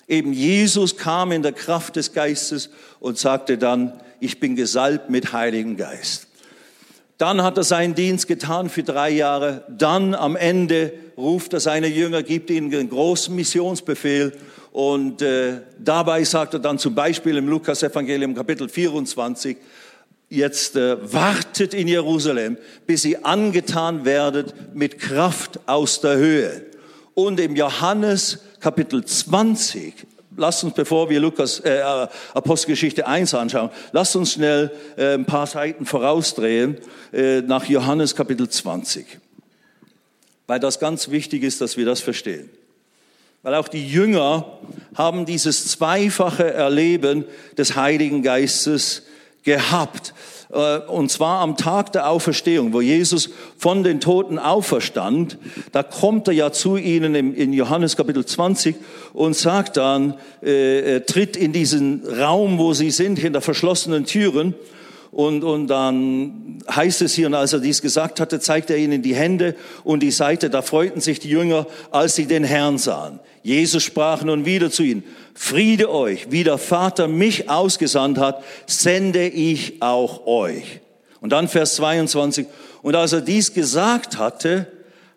[0.08, 5.32] Eben Jesus kam in der Kraft des Geistes und sagte dann, ich bin gesalbt mit
[5.32, 6.26] Heiligen Geist.
[7.16, 9.64] Dann hat er seinen Dienst getan für drei Jahre.
[9.68, 14.32] Dann am Ende ruft er seine Jünger, gibt ihnen einen großen Missionsbefehl
[14.72, 19.56] und äh, dabei sagt er dann zum Beispiel im Lukas-Evangelium Kapitel 24,
[20.28, 22.56] jetzt äh, wartet in Jerusalem,
[22.86, 26.66] bis ihr angetan werdet mit Kraft aus der Höhe.
[27.14, 30.06] Und im Johannes Kapitel 20,
[30.36, 31.82] lasst uns, bevor wir Lukas, äh,
[32.32, 36.78] Apostelgeschichte 1 anschauen, lasst uns schnell äh, ein paar Seiten vorausdrehen
[37.12, 39.18] äh, nach Johannes Kapitel 20.
[40.46, 42.50] Weil das ganz wichtig ist, dass wir das verstehen.
[43.42, 44.58] Weil auch die Jünger
[44.94, 47.24] haben dieses zweifache Erleben
[47.56, 49.02] des Heiligen Geistes
[49.44, 50.12] gehabt.
[50.52, 55.38] Äh, und zwar am Tag der Auferstehung, wo Jesus von den Toten auferstand.
[55.72, 58.76] Da kommt er ja zu ihnen in Johannes Kapitel 20
[59.12, 64.54] und sagt dann, äh, er tritt in diesen Raum, wo sie sind, hinter verschlossenen Türen
[65.12, 69.02] und, und dann heißt es hier, und als er dies gesagt hatte, zeigte er ihnen
[69.02, 70.50] die Hände und die Seite.
[70.50, 73.18] Da freuten sich die Jünger, als sie den Herrn sahen.
[73.42, 75.02] Jesus sprach nun wieder zu ihnen,
[75.34, 80.80] Friede euch, wie der Vater mich ausgesandt hat, sende ich auch euch.
[81.20, 82.46] Und dann Vers 22,
[82.82, 84.66] und als er dies gesagt hatte,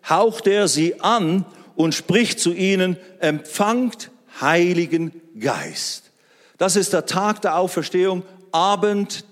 [0.08, 1.44] haucht er sie an
[1.76, 6.10] und spricht zu ihnen, empfangt Heiligen Geist.
[6.58, 9.24] Das ist der Tag der Auferstehung, Abend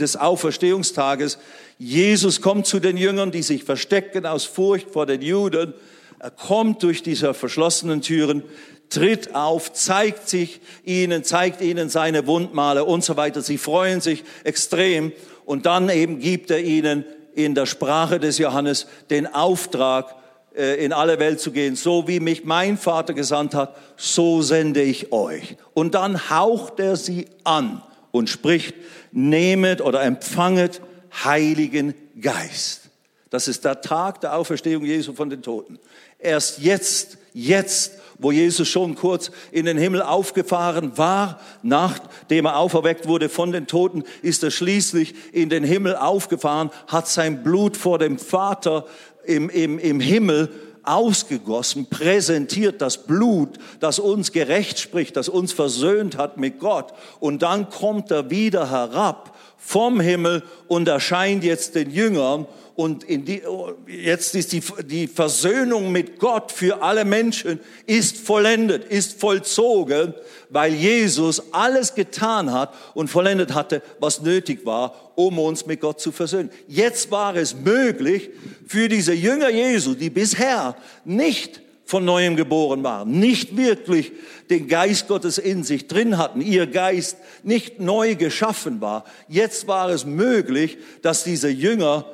[0.00, 1.38] des Auferstehungstages.
[1.78, 5.74] Jesus kommt zu den Jüngern, die sich verstecken aus Furcht vor den Juden.
[6.18, 8.42] Er kommt durch diese verschlossenen Türen,
[8.90, 13.40] tritt auf, zeigt sich ihnen, zeigt ihnen seine Wundmale und so weiter.
[13.40, 15.12] Sie freuen sich extrem
[15.46, 20.14] und dann eben gibt er ihnen in der Sprache des Johannes den Auftrag,
[20.54, 21.76] äh, in alle Welt zu gehen.
[21.76, 25.56] So wie mich mein Vater gesandt hat, so sende ich euch.
[25.72, 28.74] Und dann haucht er sie an und spricht,
[29.12, 30.80] nehmet oder empfanget
[31.24, 32.82] Heiligen Geist.
[33.30, 35.78] Das ist der Tag der Auferstehung Jesu von den Toten.
[36.18, 43.06] Erst jetzt, jetzt, wo Jesus schon kurz in den Himmel aufgefahren war, nachdem er auferweckt
[43.06, 47.98] wurde von den Toten, ist er schließlich in den Himmel aufgefahren, hat sein Blut vor
[47.98, 48.84] dem Vater
[49.24, 50.50] im, im, im Himmel
[50.82, 56.92] ausgegossen, präsentiert das Blut, das uns gerecht spricht, das uns versöhnt hat mit Gott.
[57.18, 62.46] Und dann kommt er wieder herab vom Himmel und erscheint jetzt den Jüngern
[62.80, 63.42] und die,
[63.86, 70.14] jetzt ist die, die Versöhnung mit Gott für alle Menschen ist vollendet, ist vollzogen,
[70.48, 76.00] weil Jesus alles getan hat und vollendet hatte, was nötig war, um uns mit Gott
[76.00, 76.48] zu versöhnen.
[76.68, 78.30] Jetzt war es möglich
[78.66, 84.12] für diese Jünger Jesu, die bisher nicht von neuem geboren waren, nicht wirklich
[84.48, 89.04] den Geist Gottes in sich drin hatten, ihr Geist nicht neu geschaffen war.
[89.26, 92.04] Jetzt war es möglich, dass diese Jünger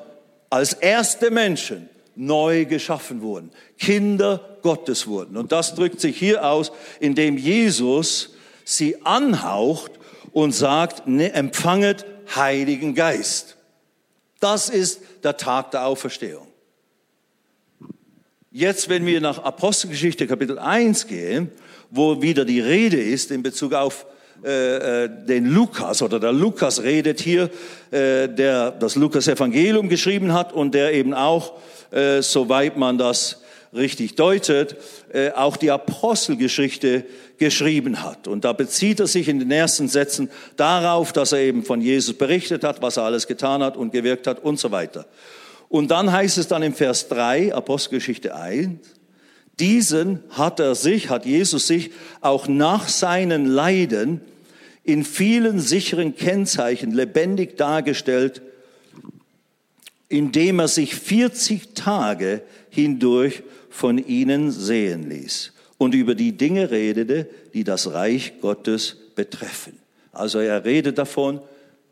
[0.48, 5.36] als erste Menschen neu geschaffen wurden, Kinder Gottes wurden.
[5.36, 8.30] Und das drückt sich hier aus, indem Jesus
[8.64, 9.92] sie anhaucht
[10.32, 13.58] und sagt, ne, empfanget Heiligen Geist.
[14.40, 16.45] Das ist der Tag der Auferstehung.
[18.58, 21.50] Jetzt, wenn wir nach Apostelgeschichte Kapitel 1 gehen,
[21.90, 24.06] wo wieder die Rede ist in Bezug auf
[24.42, 27.50] äh, äh, den Lukas oder der Lukas redet hier,
[27.90, 31.52] äh, der das Lukas Evangelium geschrieben hat und der eben auch,
[31.90, 33.42] äh, soweit man das
[33.74, 34.76] richtig deutet,
[35.12, 37.04] äh, auch die Apostelgeschichte
[37.36, 38.26] geschrieben hat.
[38.26, 42.16] Und da bezieht er sich in den ersten Sätzen darauf, dass er eben von Jesus
[42.16, 45.04] berichtet hat, was er alles getan hat und gewirkt hat und so weiter.
[45.68, 48.78] Und dann heißt es dann im Vers 3, Apostelgeschichte 1,
[49.58, 54.20] diesen hat er sich, hat Jesus sich auch nach seinen Leiden
[54.84, 58.42] in vielen sicheren Kennzeichen lebendig dargestellt,
[60.08, 67.28] indem er sich 40 Tage hindurch von ihnen sehen ließ und über die Dinge redete,
[67.52, 69.78] die das Reich Gottes betreffen.
[70.12, 71.40] Also er redet davon,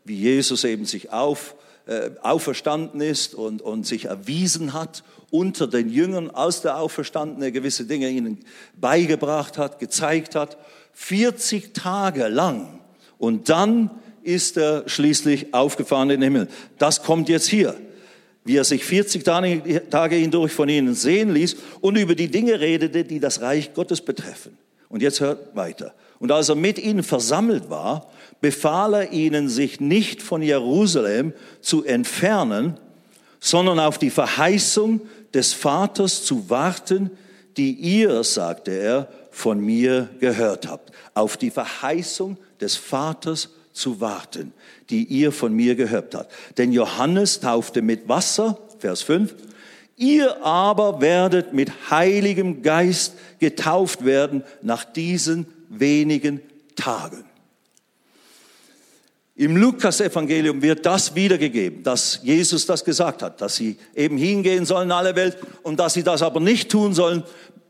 [0.05, 1.55] wie Jesus eben sich auf,
[1.87, 7.85] äh, auferstanden ist und, und sich erwiesen hat unter den Jüngern als der Auferstandene gewisse
[7.85, 8.39] Dinge ihnen
[8.79, 10.57] beigebracht hat, gezeigt hat.
[10.93, 12.79] 40 Tage lang.
[13.17, 13.91] Und dann
[14.23, 16.47] ist er schließlich aufgefahren in den Himmel.
[16.77, 17.75] Das kommt jetzt hier.
[18.43, 23.03] Wie er sich 40 Tage hindurch von ihnen sehen ließ und über die Dinge redete,
[23.03, 24.57] die das Reich Gottes betreffen.
[24.87, 25.93] Und jetzt hört weiter.
[26.19, 28.09] Und als er mit ihnen versammelt war,
[28.41, 32.77] befahl er ihnen, sich nicht von Jerusalem zu entfernen,
[33.39, 35.01] sondern auf die Verheißung
[35.33, 37.11] des Vaters zu warten,
[37.57, 40.91] die ihr, sagte er, von mir gehört habt.
[41.13, 44.53] Auf die Verheißung des Vaters zu warten,
[44.89, 46.31] die ihr von mir gehört habt.
[46.57, 49.35] Denn Johannes taufte mit Wasser, Vers 5,
[49.97, 56.41] ihr aber werdet mit heiligem Geist getauft werden nach diesen wenigen
[56.75, 57.25] Tagen.
[59.37, 64.87] Im Lukas-Evangelium wird das wiedergegeben, dass Jesus das gesagt hat, dass sie eben hingehen sollen
[64.87, 67.23] in alle Welt und dass sie das aber nicht tun sollen,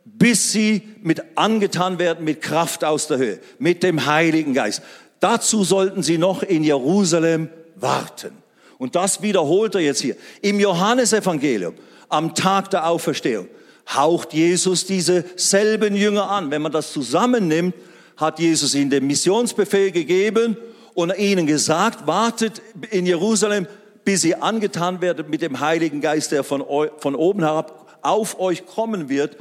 [0.03, 4.83] bis sie mit angetan werden mit Kraft aus der Höhe, mit dem Heiligen Geist.
[5.19, 8.33] Dazu sollten sie noch in Jerusalem warten.
[8.77, 10.17] Und das wiederholt er jetzt hier.
[10.43, 11.73] Im Johannesevangelium,
[12.09, 13.47] am Tag der Auferstehung,
[13.89, 16.51] haucht Jesus diese selben Jünger an.
[16.51, 17.73] Wenn man das zusammennimmt,
[18.17, 20.57] hat Jesus ihnen den Missionsbefehl gegeben
[20.95, 23.67] und ihnen gesagt, wartet in Jerusalem,
[24.03, 26.63] bis ihr angetan werdet mit dem Heiligen Geist, der von,
[26.97, 29.37] von oben herab auf euch kommen wird.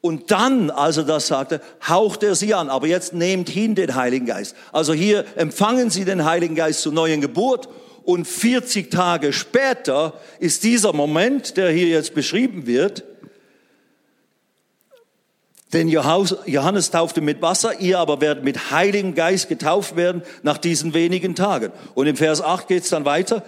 [0.00, 2.68] Und dann, als er das sagte, haucht er sie an.
[2.68, 4.54] Aber jetzt nehmt hin den Heiligen Geist.
[4.70, 7.68] Also hier empfangen sie den Heiligen Geist zur neuen Geburt.
[8.02, 13.04] Und 40 Tage später ist dieser Moment, der hier jetzt beschrieben wird,
[15.74, 20.94] denn Johannes taufte mit Wasser, ihr aber werdet mit Heiligem Geist getauft werden nach diesen
[20.94, 21.72] wenigen Tagen.
[21.94, 23.42] Und im Vers 8 geht es dann weiter.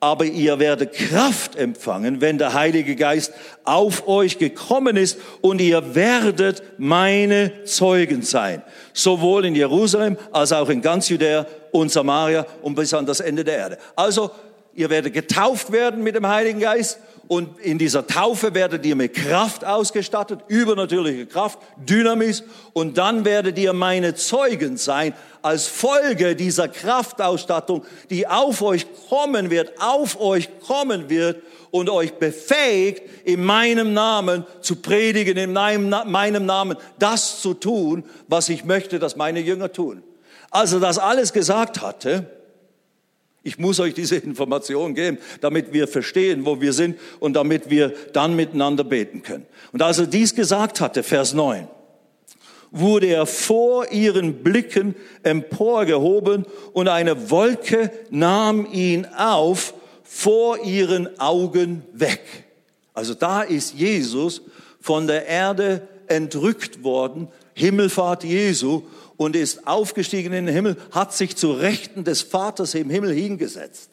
[0.00, 3.32] Aber ihr werdet Kraft empfangen, wenn der Heilige Geist
[3.64, 8.62] auf euch gekommen ist und ihr werdet meine Zeugen sein.
[8.92, 13.44] Sowohl in Jerusalem als auch in ganz Judäa und Samaria und bis an das Ende
[13.44, 13.78] der Erde.
[13.96, 14.30] Also,
[14.74, 19.14] ihr werdet getauft werden mit dem Heiligen Geist und in dieser Taufe werdet ihr mit
[19.14, 26.68] Kraft ausgestattet, übernatürliche Kraft, Dynamis und dann werdet ihr meine Zeugen sein als Folge dieser
[26.68, 33.92] Kraftausstattung, die auf euch kommen wird, auf euch kommen wird und euch befähigt, in meinem
[33.94, 39.72] Namen zu predigen, in meinem Namen das zu tun, was ich möchte, dass meine Jünger
[39.72, 40.02] tun.
[40.50, 42.26] Als er das alles gesagt hatte,
[43.44, 47.94] ich muss euch diese Information geben, damit wir verstehen, wo wir sind und damit wir
[48.12, 49.46] dann miteinander beten können.
[49.72, 51.68] Und als er dies gesagt hatte, Vers 9,
[52.70, 61.82] wurde er vor ihren Blicken emporgehoben und eine Wolke nahm ihn auf vor ihren Augen
[61.92, 62.22] weg.
[62.94, 64.42] Also da ist Jesus
[64.80, 68.82] von der Erde entrückt worden, Himmelfahrt Jesu,
[69.16, 73.90] und ist aufgestiegen in den Himmel, hat sich zu Rechten des Vaters im Himmel hingesetzt.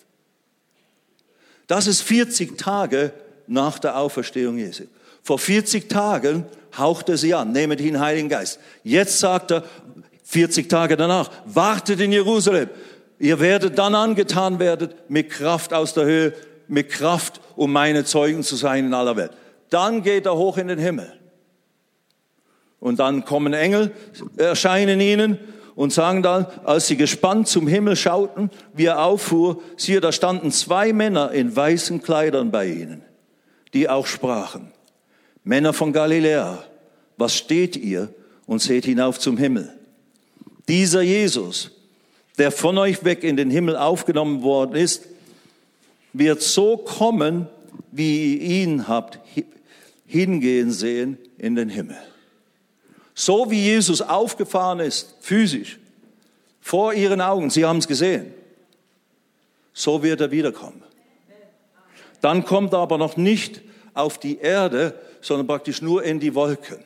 [1.68, 3.14] Das ist 40 Tage
[3.48, 4.84] nach der Auferstehung Jesu.
[5.24, 6.46] Vor 40 Tagen
[6.78, 8.60] hauchte sie an, nehmet den Heiligen Geist.
[8.84, 9.64] Jetzt sagt er,
[10.24, 12.70] 40 Tage danach, wartet in Jerusalem.
[13.20, 16.34] Ihr werdet dann angetan werden mit Kraft aus der Höhe,
[16.68, 19.32] mit Kraft, um meine Zeugen zu sein in aller Welt.
[19.70, 21.21] Dann geht er hoch in den Himmel.
[22.82, 23.92] Und dann kommen Engel,
[24.36, 25.38] erscheinen ihnen
[25.76, 30.52] und sagen dann, als sie gespannt zum Himmel schauten, wie er auffuhr, siehe, da standen
[30.52, 33.04] zwei Männer in weißen Kleidern bei ihnen,
[33.74, 34.72] die auch sprachen,
[35.44, 36.64] Männer von Galiläa,
[37.18, 38.10] was steht ihr
[38.48, 39.72] und seht hinauf zum Himmel?
[40.68, 41.72] Dieser Jesus,
[42.40, 45.04] der von euch weg in den Himmel aufgenommen worden ist,
[46.14, 47.48] wird so kommen,
[47.92, 49.20] wie ihr ihn habt
[50.08, 51.98] hingehen sehen in den Himmel.
[53.22, 55.78] So wie Jesus aufgefahren ist, physisch,
[56.60, 58.34] vor ihren Augen, sie haben es gesehen,
[59.74, 60.82] so wird er wiederkommen.
[62.20, 63.62] Dann kommt er aber noch nicht
[63.94, 66.80] auf die Erde, sondern praktisch nur in die Wolken.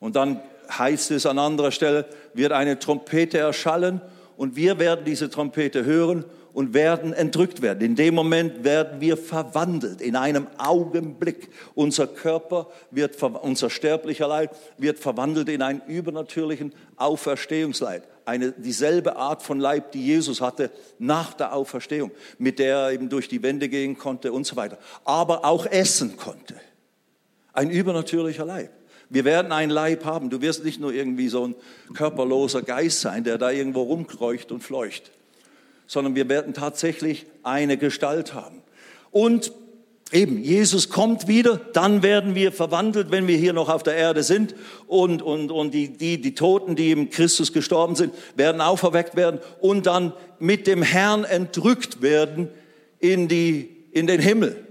[0.00, 4.00] Und dann heißt es an anderer Stelle, wird eine Trompete erschallen
[4.38, 6.24] und wir werden diese Trompete hören
[6.58, 7.82] und werden entrückt werden.
[7.82, 11.50] In dem Moment werden wir verwandelt, in einem Augenblick.
[11.76, 18.08] Unser Körper wird, unser sterblicher Leib wird verwandelt in einen übernatürlichen Auferstehungsleib.
[18.24, 23.08] Eine, dieselbe Art von Leib, die Jesus hatte nach der Auferstehung, mit der er eben
[23.08, 24.78] durch die Wände gehen konnte und so weiter.
[25.04, 26.56] Aber auch essen konnte.
[27.52, 28.72] Ein übernatürlicher Leib.
[29.10, 30.28] Wir werden einen Leib haben.
[30.28, 31.54] Du wirst nicht nur irgendwie so ein
[31.94, 35.12] körperloser Geist sein, der da irgendwo rumkreucht und fleucht,
[35.88, 38.62] sondern wir werden tatsächlich eine Gestalt haben.
[39.10, 39.52] Und
[40.12, 44.22] eben, Jesus kommt wieder, dann werden wir verwandelt, wenn wir hier noch auf der Erde
[44.22, 44.54] sind.
[44.86, 49.40] Und, und, und die, die, die Toten, die im Christus gestorben sind, werden auferweckt werden
[49.60, 52.48] und dann mit dem Herrn entrückt werden
[53.00, 54.62] in, die, in den Himmel.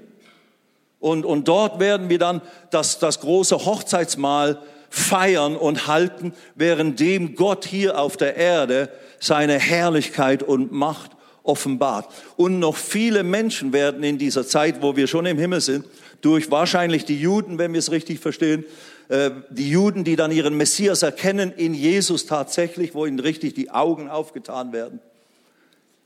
[1.00, 7.66] Und, und dort werden wir dann das, das große Hochzeitsmahl feiern und halten, währenddem Gott
[7.66, 11.12] hier auf der Erde seine Herrlichkeit und Macht
[11.44, 12.14] offenbart.
[12.36, 15.86] Und noch viele Menschen werden in dieser Zeit, wo wir schon im Himmel sind,
[16.22, 18.66] durch wahrscheinlich die Juden, wenn wir es richtig verstehen,
[19.10, 23.72] äh, die Juden, die dann ihren Messias erkennen in Jesus tatsächlich, wo ihnen richtig die
[23.72, 25.00] Augen aufgetan werden.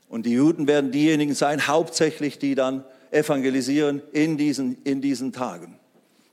[0.08, 5.78] Und die Juden werden diejenigen sein, hauptsächlich, die dann evangelisieren in diesen, in diesen Tagen.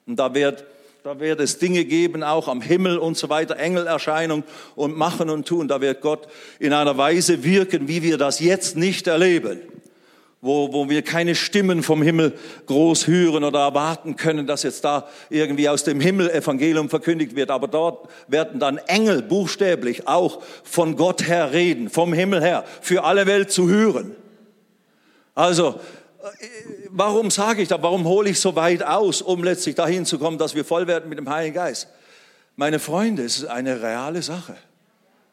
[0.05, 0.65] Und da wird,
[1.03, 4.43] da wird es Dinge geben, auch am Himmel und so weiter, Engelerscheinung
[4.75, 5.69] und machen und tun.
[5.69, 6.27] Da wird Gott
[6.59, 9.61] in einer Weise wirken, wie wir das jetzt nicht erleben.
[10.41, 12.33] Wo, wo wir keine Stimmen vom Himmel
[12.65, 17.51] groß hören oder erwarten können, dass jetzt da irgendwie aus dem Himmel Evangelium verkündigt wird.
[17.51, 23.03] Aber dort werden dann Engel buchstäblich auch von Gott her reden, vom Himmel her, für
[23.03, 24.15] alle Welt zu hören.
[25.35, 25.79] Also
[26.89, 27.81] warum sage ich das?
[27.81, 31.09] Warum hole ich so weit aus, um letztlich dahin zu kommen, dass wir voll werden
[31.09, 31.87] mit dem Heiligen Geist?
[32.55, 34.55] Meine Freunde, es ist eine reale Sache.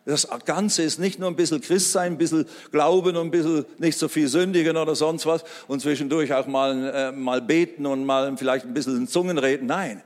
[0.05, 3.65] Das Ganze ist nicht nur ein bisschen Christ sein, ein bisschen Glauben und ein bisschen
[3.79, 8.05] nicht so viel sündigen oder sonst was und zwischendurch auch mal, äh, mal beten und
[8.05, 9.67] mal vielleicht ein bisschen in Zungen reden.
[9.67, 10.03] Nein.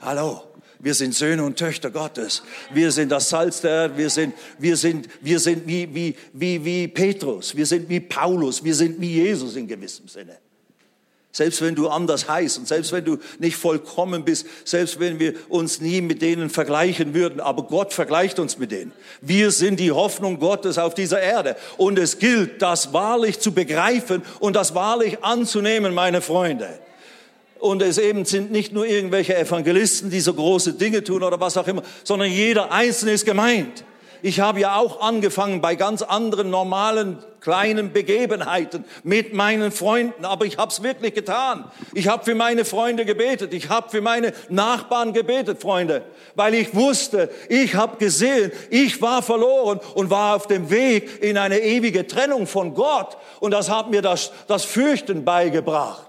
[0.00, 0.42] Hallo.
[0.80, 2.42] Wir sind Söhne und Töchter Gottes.
[2.72, 3.96] Wir sind das Salz der Erde.
[3.96, 7.56] Wir sind, wir sind, wir sind wie, wie, wie, wie Petrus.
[7.56, 8.62] Wir sind wie Paulus.
[8.62, 10.38] Wir sind wie Jesus in gewissem Sinne.
[11.30, 15.34] Selbst wenn du anders heißt und selbst wenn du nicht vollkommen bist, selbst wenn wir
[15.48, 18.92] uns nie mit denen vergleichen würden, aber Gott vergleicht uns mit denen.
[19.20, 24.22] Wir sind die Hoffnung Gottes auf dieser Erde und es gilt, das wahrlich zu begreifen
[24.40, 26.80] und das wahrlich anzunehmen, meine Freunde.
[27.58, 31.56] Und es eben sind nicht nur irgendwelche Evangelisten, die so große Dinge tun oder was
[31.56, 33.84] auch immer, sondern jeder Einzelne ist gemeint.
[34.22, 40.44] Ich habe ja auch angefangen bei ganz anderen normalen kleinen Begebenheiten mit meinen Freunden, aber
[40.44, 41.70] ich habe es wirklich getan.
[41.94, 46.02] Ich habe für meine Freunde gebetet, ich habe für meine Nachbarn gebetet, Freunde,
[46.34, 51.38] weil ich wusste, ich habe gesehen, ich war verloren und war auf dem Weg in
[51.38, 56.07] eine ewige Trennung von Gott und das hat mir das, das Fürchten beigebracht.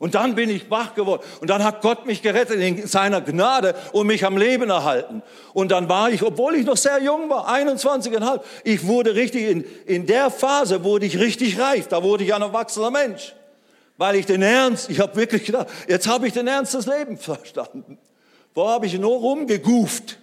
[0.00, 1.22] Und dann bin ich wach geworden.
[1.42, 5.22] Und dann hat Gott mich gerettet in seiner Gnade und mich am Leben erhalten.
[5.52, 9.64] Und dann war ich, obwohl ich noch sehr jung war, 21,5, ich wurde richtig, in,
[9.84, 11.88] in der Phase wurde ich richtig reif.
[11.88, 13.34] Da wurde ich ein erwachsener Mensch.
[13.98, 17.22] Weil ich den Ernst, ich habe wirklich gedacht, jetzt habe ich den Ernst des Lebens
[17.26, 17.98] verstanden.
[18.54, 20.18] Vorher habe ich nur rumgeguft.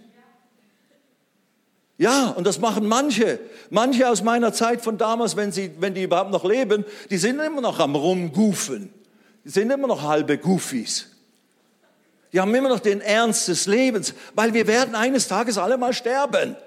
[2.00, 3.40] Ja, und das machen manche.
[3.70, 7.40] Manche aus meiner Zeit von damals, wenn, sie, wenn die überhaupt noch leben, die sind
[7.40, 8.92] immer noch am Rumgufen.
[9.48, 11.08] Sind immer noch halbe Goofies.
[12.34, 15.94] Die haben immer noch den Ernst des Lebens, weil wir werden eines Tages alle mal
[15.94, 16.58] sterben.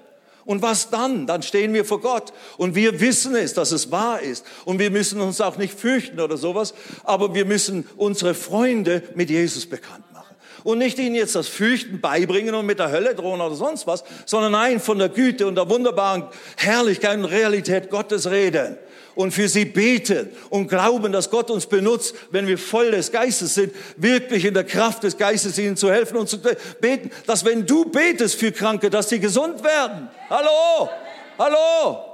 [0.45, 1.27] Und was dann?
[1.27, 4.43] Dann stehen wir vor Gott und wir wissen es, dass es wahr ist.
[4.65, 6.73] Und wir müssen uns auch nicht fürchten oder sowas,
[7.03, 10.35] aber wir müssen unsere Freunde mit Jesus bekannt machen.
[10.63, 14.03] Und nicht ihnen jetzt das Fürchten beibringen und mit der Hölle drohen oder sonst was,
[14.25, 16.23] sondern nein, von der Güte und der wunderbaren
[16.57, 18.77] Herrlichkeit und Realität Gottes reden
[19.15, 23.55] und für sie beten und glauben, dass Gott uns benutzt, wenn wir voll des Geistes
[23.55, 26.39] sind, wirklich in der Kraft des Geistes ihnen zu helfen und zu
[26.79, 30.09] beten, dass wenn du betest für Kranke, dass sie gesund werden.
[30.29, 30.89] Hallo,
[31.37, 32.11] hallo.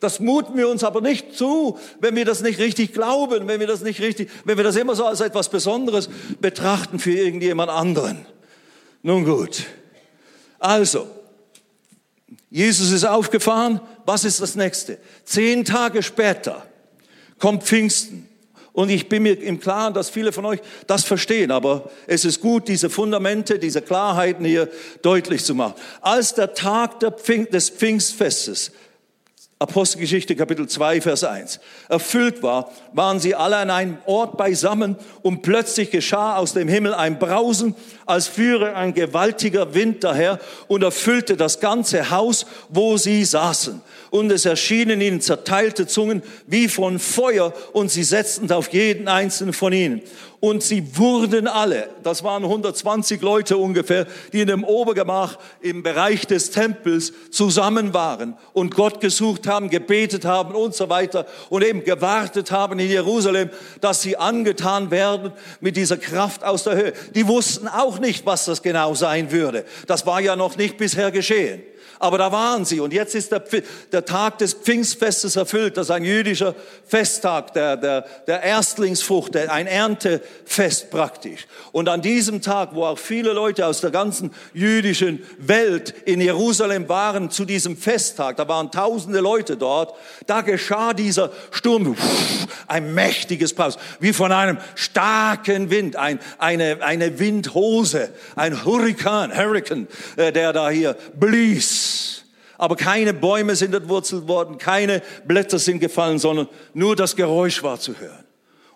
[0.00, 3.66] Das muten wir uns aber nicht zu, wenn wir das nicht richtig glauben, wenn wir
[3.66, 6.08] das nicht richtig, wenn wir das immer so als etwas Besonderes
[6.40, 8.26] betrachten für irgendjemand anderen.
[9.02, 9.64] Nun gut.
[10.58, 11.08] Also,
[12.50, 13.80] Jesus ist aufgefahren.
[14.04, 14.98] Was ist das nächste?
[15.24, 16.66] Zehn Tage später
[17.38, 18.28] kommt Pfingsten.
[18.72, 22.42] Und ich bin mir im Klaren, dass viele von euch das verstehen, aber es ist
[22.42, 24.68] gut, diese Fundamente, diese Klarheiten hier
[25.00, 25.72] deutlich zu machen.
[26.02, 28.72] Als der Tag des Pfingstfestes
[29.58, 31.60] Apostelgeschichte Kapitel 2, Vers 1.
[31.88, 36.92] Erfüllt war, waren sie alle an einem Ort beisammen und plötzlich geschah aus dem Himmel
[36.92, 43.24] ein Brausen, als führe ein gewaltiger Wind daher und erfüllte das ganze Haus, wo sie
[43.24, 43.80] saßen.
[44.10, 49.52] Und es erschienen ihnen zerteilte Zungen wie von Feuer und sie setzten auf jeden einzelnen
[49.52, 50.02] von ihnen
[50.40, 56.26] und sie wurden alle, das waren 120 Leute ungefähr, die in dem Obergemach im Bereich
[56.26, 61.84] des Tempels zusammen waren und Gott gesucht haben, gebetet haben und so weiter und eben
[61.84, 63.50] gewartet haben in Jerusalem,
[63.80, 66.92] dass sie angetan werden mit dieser Kraft aus der Höhe.
[67.14, 69.64] Die wussten auch nicht, was das genau sein würde.
[69.86, 71.62] Das war ja noch nicht bisher geschehen.
[71.98, 72.80] Aber da waren sie.
[72.80, 73.42] Und jetzt ist der,
[73.96, 75.78] der Tag des Pfingstfestes erfüllt.
[75.78, 76.54] Das ist ein jüdischer
[76.86, 81.46] Festtag, der, der, der Erstlingsfrucht, der, ein Erntefest praktisch.
[81.72, 86.90] Und an diesem Tag, wo auch viele Leute aus der ganzen jüdischen Welt in Jerusalem
[86.90, 89.94] waren zu diesem Festtag, da waren tausende Leute dort,
[90.26, 91.96] da geschah dieser Sturm,
[92.66, 99.88] ein mächtiges Paus, wie von einem starken Wind, ein, eine, eine Windhose, ein Hurrikan, Hurrikan,
[100.16, 102.25] äh, der da hier blies
[102.58, 107.78] aber keine Bäume sind entwurzelt worden, keine Blätter sind gefallen, sondern nur das Geräusch war
[107.78, 108.24] zu hören.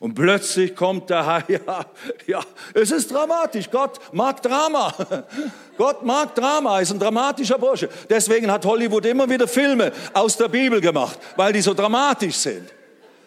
[0.01, 1.85] Und plötzlich kommt der Herr, ja,
[2.27, 2.41] ja,
[2.73, 3.71] es ist dramatisch.
[3.71, 4.95] Gott mag Drama.
[5.77, 7.91] Gott mag Drama, ist ein dramatischer Bursche.
[8.09, 12.73] Deswegen hat Hollywood immer wieder Filme aus der Bibel gemacht, weil die so dramatisch sind.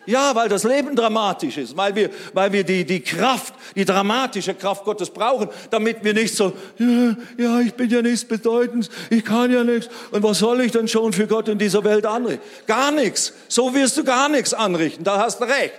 [0.06, 4.54] Ja, weil das Leben dramatisch ist, weil wir, weil wir die, die Kraft, die dramatische
[4.54, 9.24] Kraft Gottes brauchen, damit wir nicht so, ja, ja, ich bin ja nichts bedeutend, ich
[9.24, 9.90] kann ja nichts.
[10.12, 12.44] Und was soll ich denn schon für Gott in dieser Welt anrichten?
[12.68, 13.34] Gar nichts.
[13.48, 15.74] So wirst du gar nichts anrichten, da hast du recht.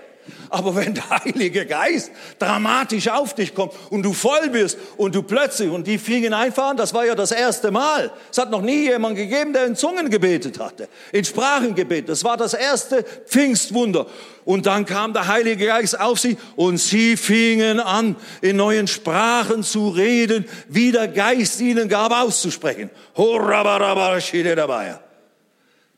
[0.51, 5.22] Aber wenn der Heilige Geist dramatisch auf dich kommt und du voll wirst und du
[5.22, 8.11] plötzlich, und die fingen einfach an, das war ja das erste Mal.
[8.30, 12.09] Es hat noch nie jemand gegeben, der in Zungen gebetet hatte, in Sprachen gebetet.
[12.11, 14.07] Das war das erste Pfingstwunder.
[14.45, 19.62] Und dann kam der Heilige Geist auf sie und sie fingen an, in neuen Sprachen
[19.62, 22.90] zu reden, wie der Geist ihnen gab auszusprechen.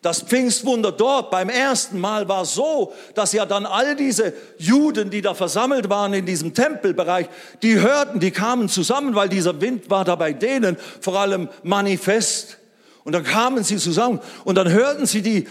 [0.02, 5.22] Das Pfingstwunder dort beim ersten Mal war so, dass ja dann all diese Juden, die
[5.22, 7.26] da versammelt waren in diesem Tempelbereich,
[7.62, 12.58] die hörten, die kamen zusammen, weil dieser Wind war da bei denen vor allem manifest.
[13.04, 15.48] Und dann kamen sie zusammen und dann hörten sie die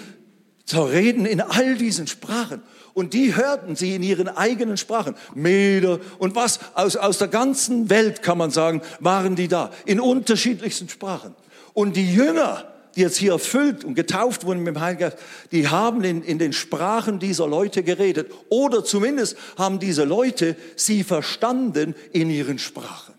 [0.66, 2.62] zu reden in all diesen Sprachen.
[2.94, 5.16] Und die hörten sie in ihren eigenen Sprachen.
[5.34, 9.72] Meder und was aus, aus der ganzen Welt, kann man sagen, waren die da.
[9.86, 11.36] In unterschiedlichsten Sprachen.
[11.74, 12.64] Und die Jünger,
[12.96, 15.18] die jetzt hier erfüllt und getauft wurden mit dem Heiligen Geist,
[15.52, 18.32] die haben in, in den Sprachen dieser Leute geredet.
[18.50, 23.14] Oder zumindest haben diese Leute sie verstanden in ihren Sprachen.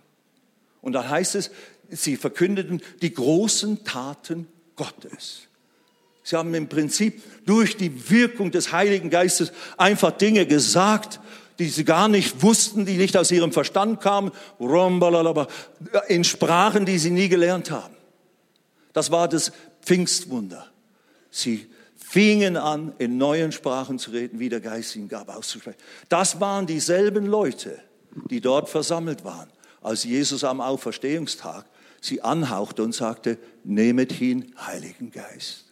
[0.80, 1.50] Und dann heißt es,
[1.90, 4.46] sie verkündeten die großen Taten
[4.76, 5.42] Gottes.
[6.22, 11.20] Sie haben im Prinzip durch die Wirkung des Heiligen Geistes einfach Dinge gesagt,
[11.58, 14.32] die sie gar nicht wussten, die nicht aus ihrem Verstand kamen,
[16.08, 17.94] in Sprachen, die sie nie gelernt haben.
[18.92, 19.52] Das war das
[19.86, 20.70] Pfingstwunder.
[21.30, 21.66] Sie
[21.96, 25.78] fingen an, in neuen Sprachen zu reden, wie der Geist ihnen gab, auszusprechen.
[26.08, 27.80] Das waren dieselben Leute,
[28.30, 29.48] die dort versammelt waren,
[29.80, 31.64] als Jesus am Auferstehungstag
[32.00, 35.64] sie anhauchte und sagte, nehmet hin, Heiligen Geist.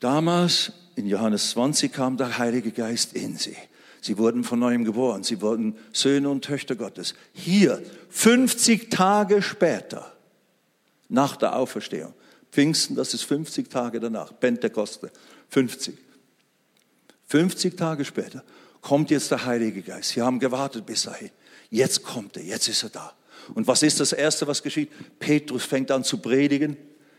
[0.00, 3.56] Damals, in Johannes 20, kam der Heilige Geist in sie.
[4.00, 5.22] Sie wurden von neuem geboren.
[5.22, 7.14] Sie wurden Söhne und Töchter Gottes.
[7.32, 7.80] Hier,
[8.10, 10.12] 50 Tage später,
[11.08, 12.12] nach der Auferstehung.
[12.52, 15.10] Pfingsten, das ist 50 Tage danach, Pentekoste,
[15.48, 15.96] 50.
[17.26, 18.44] 50 Tage später
[18.82, 20.10] kommt jetzt der Heilige Geist.
[20.10, 21.30] Sie haben gewartet bis dahin.
[21.70, 23.14] Jetzt kommt er, jetzt ist er da.
[23.54, 24.90] Und was ist das Erste, was geschieht?
[25.18, 26.76] Petrus fängt an zu predigen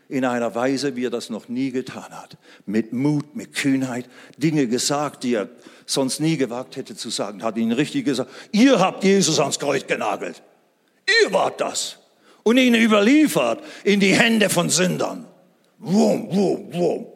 [0.08, 2.36] in einer Weise, wie er das noch nie getan hat.
[2.64, 5.48] Mit Mut, mit Kühnheit, Dinge gesagt, die er
[5.86, 7.42] sonst nie gewagt hätte zu sagen.
[7.42, 10.42] Hat ihnen richtig gesagt, ihr habt Jesus ans Kreuz genagelt.
[11.24, 11.98] Ihr wart das.
[12.44, 15.26] Und ihn überliefert in die Hände von Sündern.
[15.78, 17.06] Wum, wum, wum.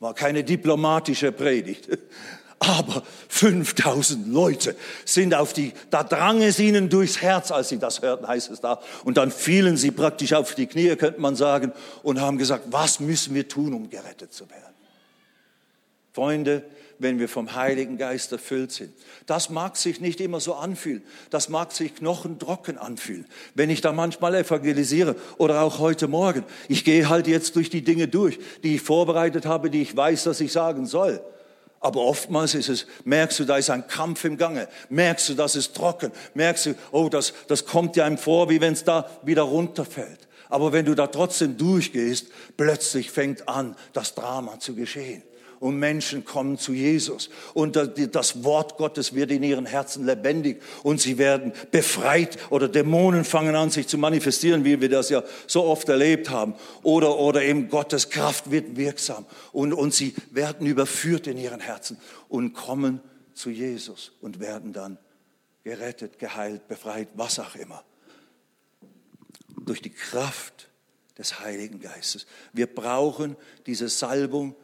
[0.00, 1.88] War keine diplomatische Predigt.
[2.58, 8.00] Aber 5000 Leute sind auf die, da drang es ihnen durchs Herz, als sie das
[8.00, 8.80] hörten, heißt es da.
[9.04, 12.98] Und dann fielen sie praktisch auf die Knie, könnte man sagen, und haben gesagt, was
[12.98, 14.74] müssen wir tun, um gerettet zu werden?
[16.14, 16.62] Freunde,
[16.98, 18.92] wenn wir vom Heiligen Geist erfüllt sind.
[19.26, 21.02] Das mag sich nicht immer so anfühlen.
[21.30, 23.26] Das mag sich knochentrocken anfühlen.
[23.54, 26.44] Wenn ich da manchmal evangelisiere oder auch heute Morgen.
[26.68, 30.24] Ich gehe halt jetzt durch die Dinge durch, die ich vorbereitet habe, die ich weiß,
[30.24, 31.20] dass ich sagen soll.
[31.80, 34.66] Aber oftmals ist es, merkst du, da ist ein Kampf im Gange.
[34.88, 36.10] Merkst du, das ist trocken.
[36.34, 40.26] Merkst du, oh, das, das kommt dir einem vor, wie wenn es da wieder runterfällt.
[40.48, 45.22] Aber wenn du da trotzdem durchgehst, plötzlich fängt an, das Drama zu geschehen
[45.60, 47.30] und Menschen kommen zu Jesus.
[47.54, 53.24] Und das Wort Gottes wird in ihren Herzen lebendig und sie werden befreit oder Dämonen
[53.24, 56.54] fangen an, sich zu manifestieren, wie wir das ja so oft erlebt haben.
[56.82, 61.98] Oder, oder eben Gottes Kraft wird wirksam und, und sie werden überführt in ihren Herzen
[62.28, 63.00] und kommen
[63.34, 64.98] zu Jesus und werden dann
[65.64, 67.84] gerettet, geheilt, befreit, was auch immer.
[69.64, 70.68] Durch die Kraft
[71.18, 72.26] des Heiligen Geistes.
[72.52, 73.36] Wir brauchen
[73.66, 74.54] diese Salbung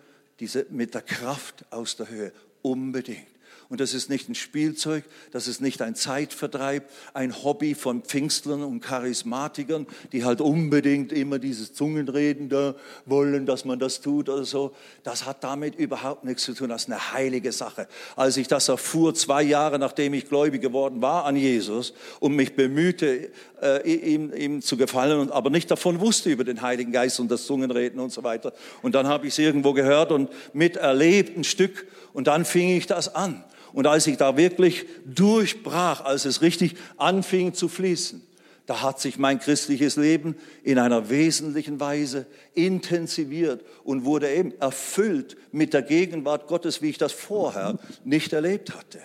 [0.43, 2.33] diese, mit der Kraft aus der Höhe.
[2.63, 3.32] Unbedingt.
[3.73, 8.63] Und das ist nicht ein Spielzeug, das ist nicht ein Zeitvertreib, ein Hobby von Pfingstlern
[8.63, 12.75] und Charismatikern, die halt unbedingt immer dieses Zungenreden da
[13.07, 14.75] wollen, dass man das tut oder so.
[15.05, 16.69] Das hat damit überhaupt nichts zu tun.
[16.69, 17.89] Das ist eine heilige Sache.
[18.15, 22.55] Als ich das erfuhr, zwei Jahre nachdem ich gläubig geworden war an Jesus und mich
[22.55, 23.31] bemühte,
[23.63, 27.31] äh, ihm, ihm zu gefallen, und aber nicht davon wusste über den Heiligen Geist und
[27.31, 28.53] das Zungenreden und so weiter.
[28.83, 32.87] Und dann habe ich es irgendwo gehört und miterlebt ein Stück und dann fing ich
[32.87, 33.43] das an.
[33.73, 38.23] Und als ich da wirklich durchbrach, als es richtig anfing zu fließen,
[38.67, 45.37] da hat sich mein christliches Leben in einer wesentlichen Weise intensiviert und wurde eben erfüllt
[45.51, 49.01] mit der Gegenwart Gottes, wie ich das vorher nicht erlebt hatte.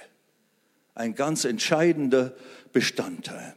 [0.94, 2.34] Ein ganz entscheidender
[2.72, 3.56] Bestandteil.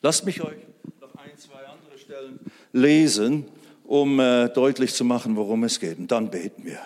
[0.00, 0.56] Lasst mich euch
[1.00, 2.40] noch ein, zwei andere Stellen
[2.72, 3.44] lesen,
[3.84, 5.98] um äh, deutlich zu machen, worum es geht.
[5.98, 6.80] Und dann beten wir.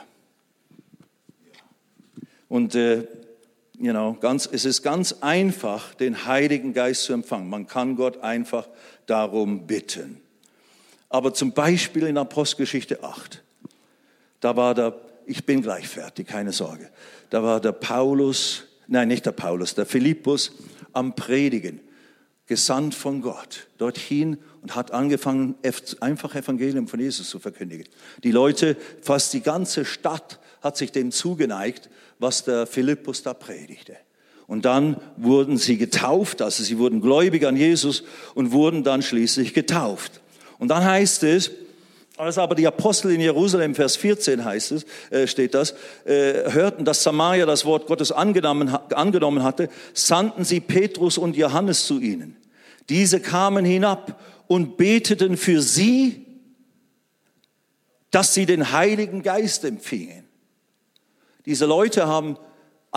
[2.48, 3.06] Und äh,
[3.78, 7.48] you know, ganz, es ist ganz einfach, den Heiligen Geist zu empfangen.
[7.48, 8.68] Man kann Gott einfach
[9.06, 10.20] darum bitten.
[11.08, 13.42] Aber zum Beispiel in Apostelgeschichte 8,
[14.40, 16.90] da war der, ich bin gleich fertig, keine Sorge,
[17.30, 20.52] da war der Paulus, nein, nicht der Paulus, der Philippus
[20.92, 21.80] am Predigen,
[22.46, 25.56] gesandt von Gott, dorthin und hat angefangen,
[26.00, 27.86] einfach Evangelium von Jesus zu verkündigen.
[28.22, 31.88] Die Leute, fast die ganze Stadt hat sich dem zugeneigt
[32.18, 33.96] was der Philippus da predigte.
[34.46, 38.04] Und dann wurden sie getauft, also sie wurden gläubig an Jesus
[38.34, 40.20] und wurden dann schließlich getauft.
[40.58, 41.50] Und dann heißt es,
[42.16, 46.84] als aber die Apostel in Jerusalem, Vers 14 heißt es, äh, steht das, äh, hörten,
[46.84, 52.36] dass Samaria das Wort Gottes angenommen, angenommen hatte, sandten sie Petrus und Johannes zu ihnen.
[52.88, 56.24] Diese kamen hinab und beteten für sie,
[58.12, 60.25] dass sie den Heiligen Geist empfingen.
[61.46, 62.36] Diese Leute haben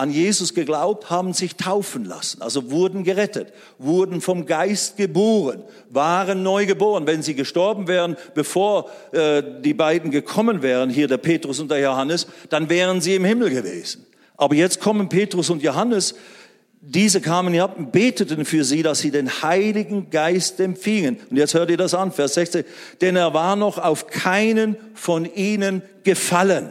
[0.00, 6.42] an Jesus geglaubt, haben sich taufen lassen, also wurden gerettet, wurden vom Geist geboren, waren
[6.42, 7.06] neu geboren.
[7.06, 11.80] Wenn sie gestorben wären, bevor äh, die beiden gekommen wären, hier der Petrus und der
[11.80, 14.06] Johannes, dann wären sie im Himmel gewesen.
[14.38, 16.14] Aber jetzt kommen Petrus und Johannes,
[16.80, 21.18] diese kamen herab und beteten für sie, dass sie den Heiligen Geist empfingen.
[21.28, 22.64] Und jetzt hört ihr das an, Vers 16.
[23.02, 26.70] Denn er war noch auf keinen von ihnen gefallen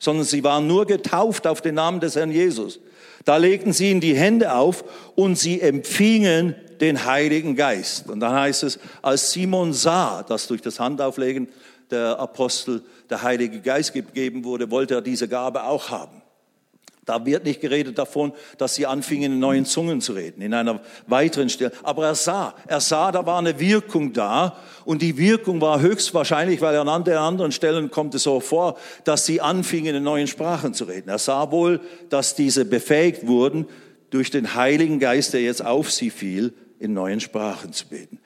[0.00, 2.80] sondern sie waren nur getauft auf den Namen des Herrn Jesus.
[3.24, 4.82] Da legten sie ihnen die Hände auf
[5.14, 8.08] und sie empfingen den Heiligen Geist.
[8.08, 11.48] Und dann heißt es, als Simon sah, dass durch das Handauflegen
[11.90, 16.19] der Apostel der Heilige Geist gegeben wurde, wollte er diese Gabe auch haben.
[17.06, 20.80] Da wird nicht geredet davon, dass sie anfingen, in neuen Zungen zu reden, in einer
[21.06, 21.72] weiteren Stelle.
[21.82, 24.56] Aber er sah, er sah, da war eine Wirkung da.
[24.84, 29.24] Und die Wirkung war höchstwahrscheinlich, weil an der anderen Stellen kommt es so vor, dass
[29.24, 31.08] sie anfingen, in neuen Sprachen zu reden.
[31.08, 31.80] Er sah wohl,
[32.10, 33.66] dass diese befähigt wurden,
[34.10, 38.18] durch den Heiligen Geist, der jetzt auf sie fiel, in neuen Sprachen zu beten.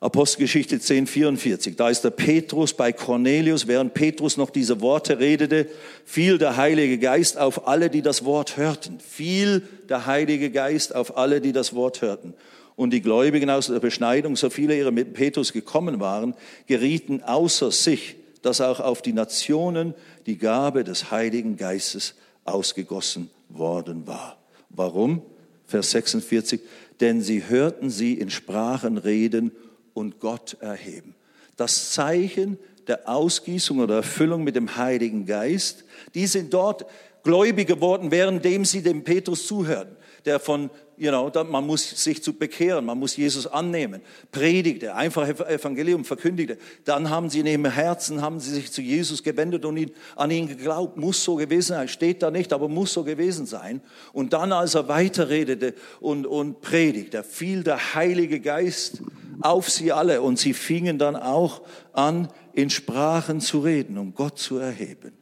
[0.00, 1.74] Apostelgeschichte 10, 44.
[1.74, 3.66] Da ist der Petrus bei Cornelius.
[3.66, 5.66] Während Petrus noch diese Worte redete,
[6.04, 9.00] fiel der Heilige Geist auf alle, die das Wort hörten.
[9.00, 12.34] Fiel der Heilige Geist auf alle, die das Wort hörten.
[12.76, 16.34] Und die Gläubigen aus der Beschneidung, so viele ihre mit Petrus gekommen waren,
[16.68, 19.94] gerieten außer sich, dass auch auf die Nationen
[20.26, 24.38] die Gabe des Heiligen Geistes ausgegossen worden war.
[24.70, 25.22] Warum?
[25.66, 26.60] Vers 46.
[27.00, 29.50] Denn sie hörten sie in Sprachen reden
[29.98, 31.14] und Gott erheben.
[31.56, 35.84] Das Zeichen der Ausgießung oder Erfüllung mit dem Heiligen Geist,
[36.14, 36.86] die sind dort
[37.22, 42.32] gläubig geworden, währenddem sie dem Petrus zuhörten, der von you know, man muss sich zu
[42.32, 46.58] bekehren, man muss Jesus annehmen, predigte, einfach Evangelium verkündigte.
[46.84, 50.30] Dann haben sie in ihrem Herzen, haben sie sich zu Jesus gewendet und ihn, an
[50.30, 50.96] ihn geglaubt.
[50.96, 53.80] Muss so gewesen sein, steht da nicht, aber muss so gewesen sein.
[54.12, 59.02] Und dann, als er weiterredete und, und predigte, fiel der Heilige Geist
[59.40, 61.62] auf sie alle und sie fingen dann auch
[61.92, 65.12] an, in Sprachen zu reden, um Gott zu erheben.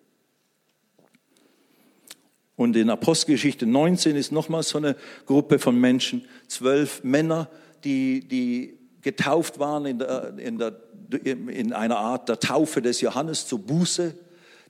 [2.56, 4.96] Und in Apostelgeschichte 19 ist nochmal so eine
[5.26, 7.50] Gruppe von Menschen, zwölf Männer,
[7.84, 10.80] die, die getauft waren in, der, in, der,
[11.22, 14.14] in einer Art der Taufe des Johannes zur Buße.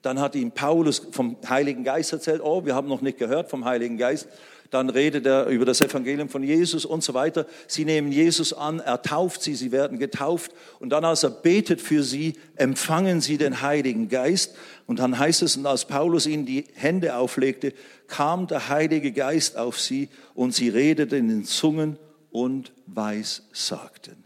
[0.03, 3.64] Dann hat ihm Paulus vom Heiligen Geist erzählt, oh, wir haben noch nicht gehört vom
[3.64, 4.28] Heiligen Geist
[4.70, 7.46] dann redet er über das Evangelium von Jesus und so weiter.
[7.66, 11.80] Sie nehmen Jesus an, er tauft sie, sie werden getauft und dann, als er betet
[11.80, 14.54] für sie, empfangen sie den Heiligen Geist.
[14.86, 17.72] Und dann heißt es, und als Paulus ihnen die Hände auflegte,
[18.08, 21.98] kam der Heilige Geist auf sie und sie redeten in Zungen
[22.30, 24.24] und weissagten.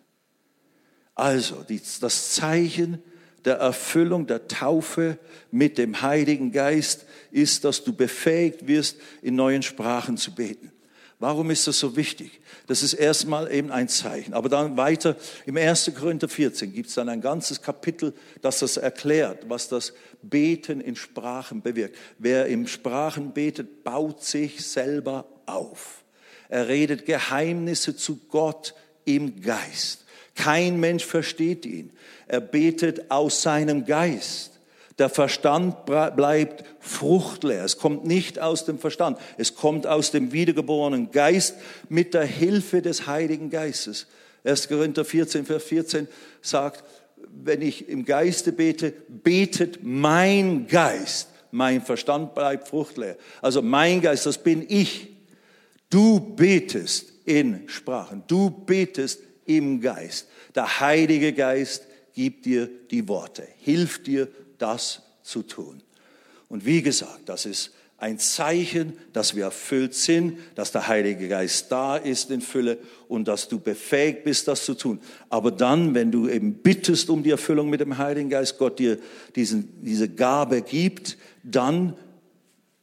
[1.14, 1.64] Also,
[2.00, 3.02] das Zeichen
[3.44, 5.18] der Erfüllung der Taufe
[5.50, 10.72] mit dem Heiligen Geist ist, dass du befähigt wirst, in neuen Sprachen zu beten.
[11.20, 12.40] Warum ist das so wichtig?
[12.66, 14.32] Das ist erstmal eben ein Zeichen.
[14.32, 15.92] Aber dann weiter im 1.
[15.94, 20.96] Korinther 14 gibt es dann ein ganzes Kapitel, das das erklärt, was das Beten in
[20.96, 21.96] Sprachen bewirkt.
[22.18, 26.04] Wer im Sprachen betet, baut sich selber auf.
[26.48, 28.74] Er redet Geheimnisse zu Gott
[29.04, 30.06] im Geist.
[30.34, 31.92] Kein Mensch versteht ihn.
[32.28, 34.49] Er betet aus seinem Geist.
[34.98, 37.64] Der Verstand bleibt fruchtleer.
[37.64, 39.18] Es kommt nicht aus dem Verstand.
[39.38, 41.56] Es kommt aus dem wiedergeborenen Geist
[41.88, 44.06] mit der Hilfe des Heiligen Geistes.
[44.44, 44.68] 1.
[44.68, 46.08] Korinther 14, Vers 14
[46.42, 46.84] sagt,
[47.32, 51.28] wenn ich im Geiste bete, betet mein Geist.
[51.52, 53.16] Mein Verstand bleibt fruchtleer.
[53.42, 55.08] Also mein Geist, das bin ich.
[55.88, 58.22] Du betest in Sprachen.
[58.26, 60.28] Du betest im Geist.
[60.54, 64.28] Der Heilige Geist gibt dir die Worte, hilft dir
[64.60, 65.82] das zu tun.
[66.48, 71.70] Und wie gesagt, das ist ein Zeichen, dass wir erfüllt sind, dass der Heilige Geist
[71.70, 75.00] da ist in Fülle und dass du befähigt bist, das zu tun.
[75.28, 78.98] Aber dann, wenn du eben bittest um die Erfüllung mit dem Heiligen Geist, Gott dir
[79.36, 81.94] diesen, diese Gabe gibt, dann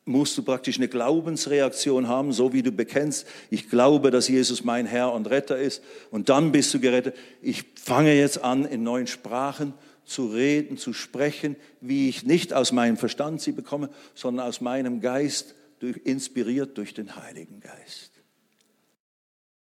[0.05, 4.86] musst du praktisch eine Glaubensreaktion haben, so wie du bekennst, ich glaube, dass Jesus mein
[4.86, 7.15] Herr und Retter ist und dann bist du gerettet.
[7.41, 9.73] Ich fange jetzt an, in neuen Sprachen
[10.07, 15.01] zu reden, zu sprechen, wie ich nicht aus meinem Verstand sie bekomme, sondern aus meinem
[15.01, 18.16] Geist, durch, inspiriert durch den Heiligen Geist.